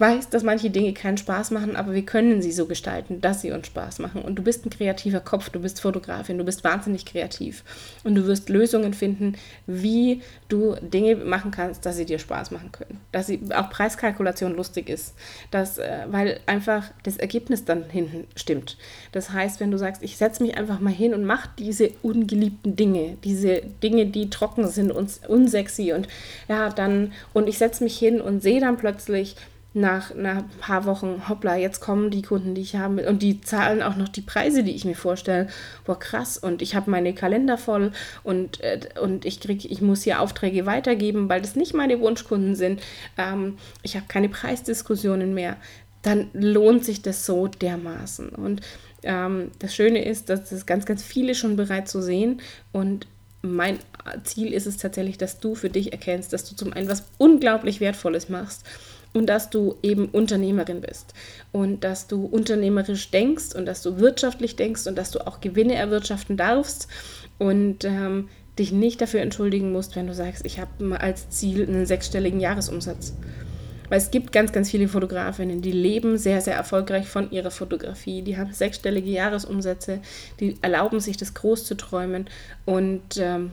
weiß, 0.00 0.30
dass 0.30 0.42
manche 0.42 0.70
Dinge 0.70 0.94
keinen 0.94 1.18
Spaß 1.18 1.50
machen, 1.50 1.76
aber 1.76 1.92
wir 1.92 2.04
können 2.06 2.40
sie 2.40 2.52
so 2.52 2.64
gestalten, 2.64 3.20
dass 3.20 3.42
sie 3.42 3.52
uns 3.52 3.66
Spaß 3.66 3.98
machen. 3.98 4.22
Und 4.22 4.36
du 4.36 4.42
bist 4.42 4.64
ein 4.64 4.70
kreativer 4.70 5.20
Kopf, 5.20 5.50
du 5.50 5.60
bist 5.60 5.80
Fotografin, 5.80 6.38
du 6.38 6.44
bist 6.44 6.64
wahnsinnig 6.64 7.04
kreativ. 7.04 7.62
Und 8.02 8.14
du 8.14 8.26
wirst 8.26 8.48
Lösungen 8.48 8.94
finden, 8.94 9.34
wie 9.66 10.22
du 10.48 10.74
Dinge 10.80 11.16
machen 11.16 11.50
kannst, 11.50 11.84
dass 11.84 11.96
sie 11.96 12.06
dir 12.06 12.18
Spaß 12.18 12.50
machen 12.50 12.72
können. 12.72 12.98
Dass 13.12 13.26
sie 13.26 13.40
auch 13.54 13.68
Preiskalkulation 13.68 14.56
lustig 14.56 14.88
ist. 14.88 15.14
Dass, 15.50 15.76
äh, 15.76 16.06
weil 16.08 16.40
einfach 16.46 16.90
das 17.02 17.18
Ergebnis 17.18 17.66
dann 17.66 17.84
hinten 17.90 18.26
stimmt. 18.36 18.78
Das 19.12 19.30
heißt, 19.32 19.60
wenn 19.60 19.70
du 19.70 19.76
sagst, 19.76 20.02
ich 20.02 20.16
setze 20.16 20.42
mich 20.42 20.56
einfach 20.56 20.80
mal 20.80 20.92
hin 20.92 21.12
und 21.12 21.26
mache 21.26 21.50
diese 21.58 21.90
ungeliebten 22.02 22.74
Dinge, 22.74 23.18
diese 23.22 23.60
Dinge, 23.82 24.06
die 24.06 24.30
trocken 24.30 24.66
sind 24.66 24.90
und 24.90 25.20
unsexy 25.28 25.92
und 25.92 26.08
ja, 26.48 26.70
dann, 26.70 27.12
und 27.34 27.48
ich 27.48 27.58
setze 27.58 27.84
mich 27.84 27.98
hin 27.98 28.22
und 28.22 28.42
sehe 28.42 28.60
dann 28.60 28.78
plötzlich, 28.78 29.36
nach, 29.72 30.14
nach 30.14 30.38
ein 30.38 30.48
paar 30.58 30.84
Wochen, 30.84 31.28
hoppla, 31.28 31.56
jetzt 31.56 31.80
kommen 31.80 32.10
die 32.10 32.22
Kunden, 32.22 32.54
die 32.54 32.60
ich 32.60 32.74
habe 32.74 33.08
und 33.08 33.22
die 33.22 33.40
zahlen 33.40 33.82
auch 33.82 33.96
noch 33.96 34.08
die 34.08 34.20
Preise, 34.20 34.64
die 34.64 34.74
ich 34.74 34.84
mir 34.84 34.96
vorstelle. 34.96 35.48
Boah, 35.84 35.98
krass. 35.98 36.38
Und 36.38 36.60
ich 36.60 36.74
habe 36.74 36.90
meine 36.90 37.14
Kalender 37.14 37.56
voll 37.56 37.92
und, 38.24 38.60
äh, 38.60 38.80
und 39.00 39.24
ich 39.24 39.40
krieg, 39.40 39.70
ich 39.70 39.80
muss 39.80 40.02
hier 40.02 40.20
Aufträge 40.20 40.66
weitergeben, 40.66 41.28
weil 41.28 41.40
das 41.40 41.54
nicht 41.54 41.72
meine 41.72 42.00
Wunschkunden 42.00 42.56
sind. 42.56 42.82
Ähm, 43.16 43.58
ich 43.82 43.94
habe 43.94 44.06
keine 44.08 44.28
Preisdiskussionen 44.28 45.34
mehr. 45.34 45.56
Dann 46.02 46.30
lohnt 46.32 46.84
sich 46.84 47.02
das 47.02 47.24
so 47.24 47.46
dermaßen. 47.46 48.30
Und 48.30 48.62
ähm, 49.04 49.52
das 49.60 49.74
Schöne 49.74 50.04
ist, 50.04 50.30
dass 50.30 50.50
das 50.50 50.66
ganz, 50.66 50.84
ganz 50.84 51.04
viele 51.04 51.36
schon 51.36 51.56
bereits 51.56 51.92
so 51.92 52.00
sehen 52.00 52.40
und 52.72 53.06
mein 53.42 53.78
Ziel 54.24 54.52
ist 54.52 54.66
es 54.66 54.76
tatsächlich, 54.76 55.16
dass 55.16 55.40
du 55.40 55.54
für 55.54 55.70
dich 55.70 55.92
erkennst, 55.92 56.34
dass 56.34 56.44
du 56.44 56.54
zum 56.54 56.74
einen 56.74 56.90
was 56.90 57.04
unglaublich 57.16 57.80
Wertvolles 57.80 58.28
machst 58.28 58.66
und 59.12 59.26
dass 59.26 59.50
du 59.50 59.76
eben 59.82 60.06
Unternehmerin 60.06 60.80
bist 60.80 61.14
und 61.52 61.82
dass 61.84 62.06
du 62.06 62.24
unternehmerisch 62.24 63.10
denkst 63.10 63.54
und 63.54 63.66
dass 63.66 63.82
du 63.82 63.98
wirtschaftlich 63.98 64.56
denkst 64.56 64.86
und 64.86 64.96
dass 64.96 65.10
du 65.10 65.26
auch 65.26 65.40
Gewinne 65.40 65.74
erwirtschaften 65.74 66.36
darfst 66.36 66.88
und 67.38 67.84
ähm, 67.84 68.28
dich 68.58 68.72
nicht 68.72 69.00
dafür 69.00 69.20
entschuldigen 69.20 69.72
musst, 69.72 69.96
wenn 69.96 70.06
du 70.06 70.14
sagst, 70.14 70.44
ich 70.44 70.60
habe 70.60 71.00
als 71.00 71.30
Ziel 71.30 71.66
einen 71.66 71.86
sechsstelligen 71.86 72.40
Jahresumsatz. 72.40 73.14
Weil 73.88 73.98
es 73.98 74.12
gibt 74.12 74.30
ganz, 74.30 74.52
ganz 74.52 74.70
viele 74.70 74.86
Fotografinnen, 74.86 75.62
die 75.62 75.72
leben 75.72 76.16
sehr, 76.16 76.40
sehr 76.40 76.54
erfolgreich 76.54 77.08
von 77.08 77.32
ihrer 77.32 77.50
Fotografie. 77.50 78.22
Die 78.22 78.36
haben 78.38 78.52
sechsstellige 78.52 79.10
Jahresumsätze, 79.10 79.98
die 80.38 80.56
erlauben 80.62 81.00
sich 81.00 81.16
das 81.16 81.34
groß 81.34 81.64
zu 81.64 81.76
träumen 81.76 82.30
und 82.64 83.16
ähm, 83.16 83.50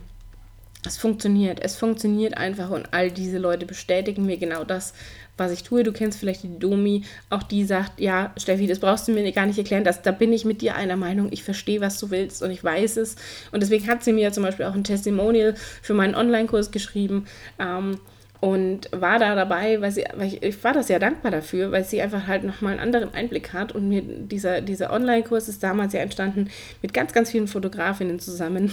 es 0.85 0.97
funktioniert. 0.97 1.59
Es 1.63 1.75
funktioniert 1.75 2.37
einfach 2.37 2.69
und 2.69 2.93
all 2.93 3.09
diese 3.11 3.39
Leute 3.39 3.65
bestätigen 3.65 4.25
mir 4.25 4.37
genau 4.37 4.63
das, 4.63 4.93
was 5.37 5.51
ich 5.51 5.63
tue. 5.63 5.83
Du 5.83 5.91
kennst 5.91 6.19
vielleicht 6.19 6.43
die 6.43 6.59
Domi, 6.59 7.03
auch 7.29 7.43
die 7.43 7.63
sagt, 7.63 7.99
ja, 7.99 8.33
Steffi, 8.37 8.67
das 8.67 8.79
brauchst 8.79 9.07
du 9.07 9.11
mir 9.11 9.31
gar 9.31 9.45
nicht 9.45 9.57
erklären, 9.57 9.83
das, 9.83 10.01
da 10.01 10.11
bin 10.11 10.33
ich 10.33 10.45
mit 10.45 10.61
dir 10.61 10.75
einer 10.75 10.97
Meinung, 10.97 11.29
ich 11.31 11.43
verstehe, 11.43 11.81
was 11.81 11.99
du 11.99 12.09
willst 12.11 12.43
und 12.43 12.51
ich 12.51 12.63
weiß 12.63 12.97
es. 12.97 13.15
Und 13.51 13.61
deswegen 13.61 13.87
hat 13.87 14.03
sie 14.03 14.13
mir 14.13 14.31
zum 14.31 14.43
Beispiel 14.43 14.65
auch 14.65 14.73
ein 14.73 14.83
Testimonial 14.83 15.55
für 15.81 15.93
meinen 15.93 16.15
Online-Kurs 16.15 16.71
geschrieben. 16.71 17.25
Ähm, 17.59 17.99
und 18.39 18.89
war 18.91 19.17
da 19.17 19.33
dabei, 19.33 19.81
weil 19.81 19.91
sie, 19.91 20.03
weil 20.15 20.27
ich, 20.27 20.43
ich, 20.43 20.63
war 20.63 20.73
da 20.73 20.83
sehr 20.83 20.99
dankbar 20.99 21.31
dafür, 21.31 21.71
weil 21.71 21.83
sie 21.83 22.01
einfach 22.01 22.27
halt 22.27 22.43
nochmal 22.43 22.73
einen 22.73 22.81
anderen 22.81 23.13
Einblick 23.13 23.53
hat 23.53 23.71
und 23.71 23.89
mir 23.89 24.03
dieser, 24.03 24.61
dieser 24.61 24.93
Online-Kurs 24.93 25.49
ist 25.49 25.63
damals 25.63 25.93
ja 25.93 26.01
entstanden 26.01 26.49
mit 26.81 26.93
ganz, 26.93 27.13
ganz 27.13 27.31
vielen 27.31 27.47
Fotografinnen 27.47 28.19
zusammen 28.19 28.71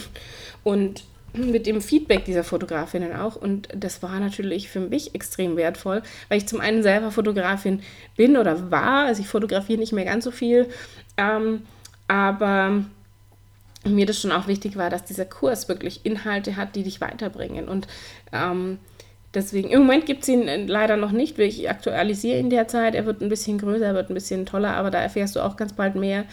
und 0.64 1.04
mit 1.36 1.66
dem 1.66 1.80
Feedback 1.80 2.24
dieser 2.24 2.44
Fotografinnen 2.44 3.14
auch. 3.14 3.36
Und 3.36 3.68
das 3.74 4.02
war 4.02 4.18
natürlich 4.20 4.68
für 4.68 4.80
mich 4.80 5.14
extrem 5.14 5.56
wertvoll, 5.56 6.02
weil 6.28 6.38
ich 6.38 6.46
zum 6.46 6.60
einen 6.60 6.82
selber 6.82 7.10
Fotografin 7.10 7.80
bin 8.16 8.36
oder 8.36 8.70
war. 8.70 9.06
Also 9.06 9.22
ich 9.22 9.28
fotografiere 9.28 9.80
nicht 9.80 9.92
mehr 9.92 10.04
ganz 10.04 10.24
so 10.24 10.30
viel. 10.30 10.68
Ähm, 11.16 11.62
aber 12.08 12.84
mir 13.84 14.06
das 14.06 14.20
schon 14.20 14.32
auch 14.32 14.46
wichtig 14.46 14.76
war, 14.76 14.90
dass 14.90 15.04
dieser 15.04 15.24
Kurs 15.24 15.68
wirklich 15.68 16.04
Inhalte 16.04 16.56
hat, 16.56 16.76
die 16.76 16.82
dich 16.82 17.00
weiterbringen. 17.00 17.68
Und 17.68 17.86
ähm, 18.32 18.78
deswegen, 19.34 19.70
im 19.70 19.80
Moment 19.80 20.06
gibt 20.06 20.22
es 20.22 20.28
ihn 20.28 20.68
leider 20.68 20.96
noch 20.96 21.12
nicht. 21.12 21.38
Ich 21.38 21.68
aktualisiere 21.68 22.38
ihn 22.38 22.50
derzeit. 22.50 22.94
Er 22.94 23.06
wird 23.06 23.20
ein 23.20 23.28
bisschen 23.28 23.58
größer, 23.58 23.86
er 23.86 23.94
wird 23.94 24.10
ein 24.10 24.14
bisschen 24.14 24.46
toller, 24.46 24.74
aber 24.76 24.90
da 24.90 25.00
erfährst 25.00 25.36
du 25.36 25.40
auch 25.40 25.56
ganz 25.56 25.72
bald 25.72 25.96
mehr. 25.96 26.24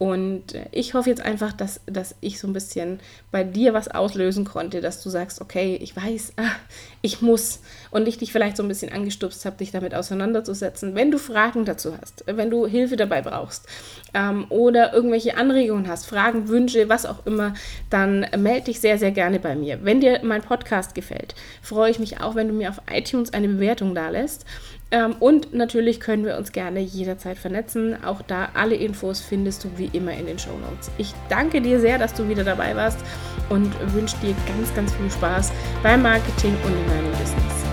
Und 0.00 0.54
ich 0.72 0.94
hoffe 0.94 1.10
jetzt 1.10 1.20
einfach, 1.20 1.52
dass, 1.52 1.82
dass 1.84 2.14
ich 2.22 2.40
so 2.40 2.48
ein 2.48 2.54
bisschen 2.54 3.00
bei 3.30 3.44
dir 3.44 3.74
was 3.74 3.88
auslösen 3.88 4.46
konnte, 4.46 4.80
dass 4.80 5.02
du 5.02 5.10
sagst, 5.10 5.42
okay, 5.42 5.78
ich 5.78 5.94
weiß, 5.94 6.32
ah, 6.38 6.56
ich 7.02 7.20
muss. 7.20 7.60
Und 7.90 8.08
ich 8.08 8.16
dich 8.16 8.32
vielleicht 8.32 8.56
so 8.56 8.62
ein 8.62 8.68
bisschen 8.68 8.90
angestupst 8.90 9.44
habe, 9.44 9.58
dich 9.58 9.72
damit 9.72 9.94
auseinanderzusetzen. 9.94 10.94
Wenn 10.94 11.10
du 11.10 11.18
Fragen 11.18 11.66
dazu 11.66 11.92
hast, 12.00 12.24
wenn 12.26 12.48
du 12.48 12.66
Hilfe 12.66 12.96
dabei 12.96 13.20
brauchst 13.20 13.66
ähm, 14.14 14.46
oder 14.48 14.94
irgendwelche 14.94 15.36
Anregungen 15.36 15.86
hast, 15.86 16.06
Fragen, 16.06 16.48
Wünsche, 16.48 16.88
was 16.88 17.04
auch 17.04 17.26
immer, 17.26 17.52
dann 17.90 18.24
melde 18.38 18.64
dich 18.64 18.80
sehr, 18.80 18.96
sehr 18.96 19.10
gerne 19.10 19.38
bei 19.38 19.54
mir. 19.54 19.84
Wenn 19.84 20.00
dir 20.00 20.20
mein 20.22 20.40
Podcast 20.40 20.94
gefällt, 20.94 21.34
freue 21.60 21.90
ich 21.90 21.98
mich 21.98 22.22
auch, 22.22 22.36
wenn 22.36 22.48
du 22.48 22.54
mir 22.54 22.70
auf 22.70 22.80
iTunes 22.90 23.34
eine 23.34 23.48
Bewertung 23.48 23.94
da 23.94 24.08
lässt. 24.08 24.46
Ähm, 24.92 25.14
und 25.20 25.54
natürlich 25.54 26.00
können 26.00 26.24
wir 26.24 26.36
uns 26.36 26.52
gerne 26.52 26.80
jederzeit 26.80 27.38
vernetzen. 27.38 28.02
Auch 28.04 28.22
da 28.22 28.48
alle 28.54 28.74
Infos 28.74 29.20
findest 29.20 29.64
du 29.64 29.68
wie 29.76 29.90
immer 29.92 30.12
in 30.12 30.26
den 30.26 30.38
Show 30.38 30.56
Notes. 30.58 30.90
Ich 30.98 31.14
danke 31.28 31.60
dir 31.60 31.80
sehr, 31.80 31.98
dass 31.98 32.14
du 32.14 32.28
wieder 32.28 32.44
dabei 32.44 32.74
warst 32.74 32.98
und 33.50 33.72
wünsche 33.94 34.16
dir 34.18 34.34
ganz, 34.46 34.74
ganz 34.74 34.92
viel 34.94 35.10
Spaß 35.10 35.52
beim 35.82 36.02
Marketing 36.02 36.56
und 36.64 36.72
in 36.72 36.86
deinem 36.88 37.10
Business. 37.12 37.69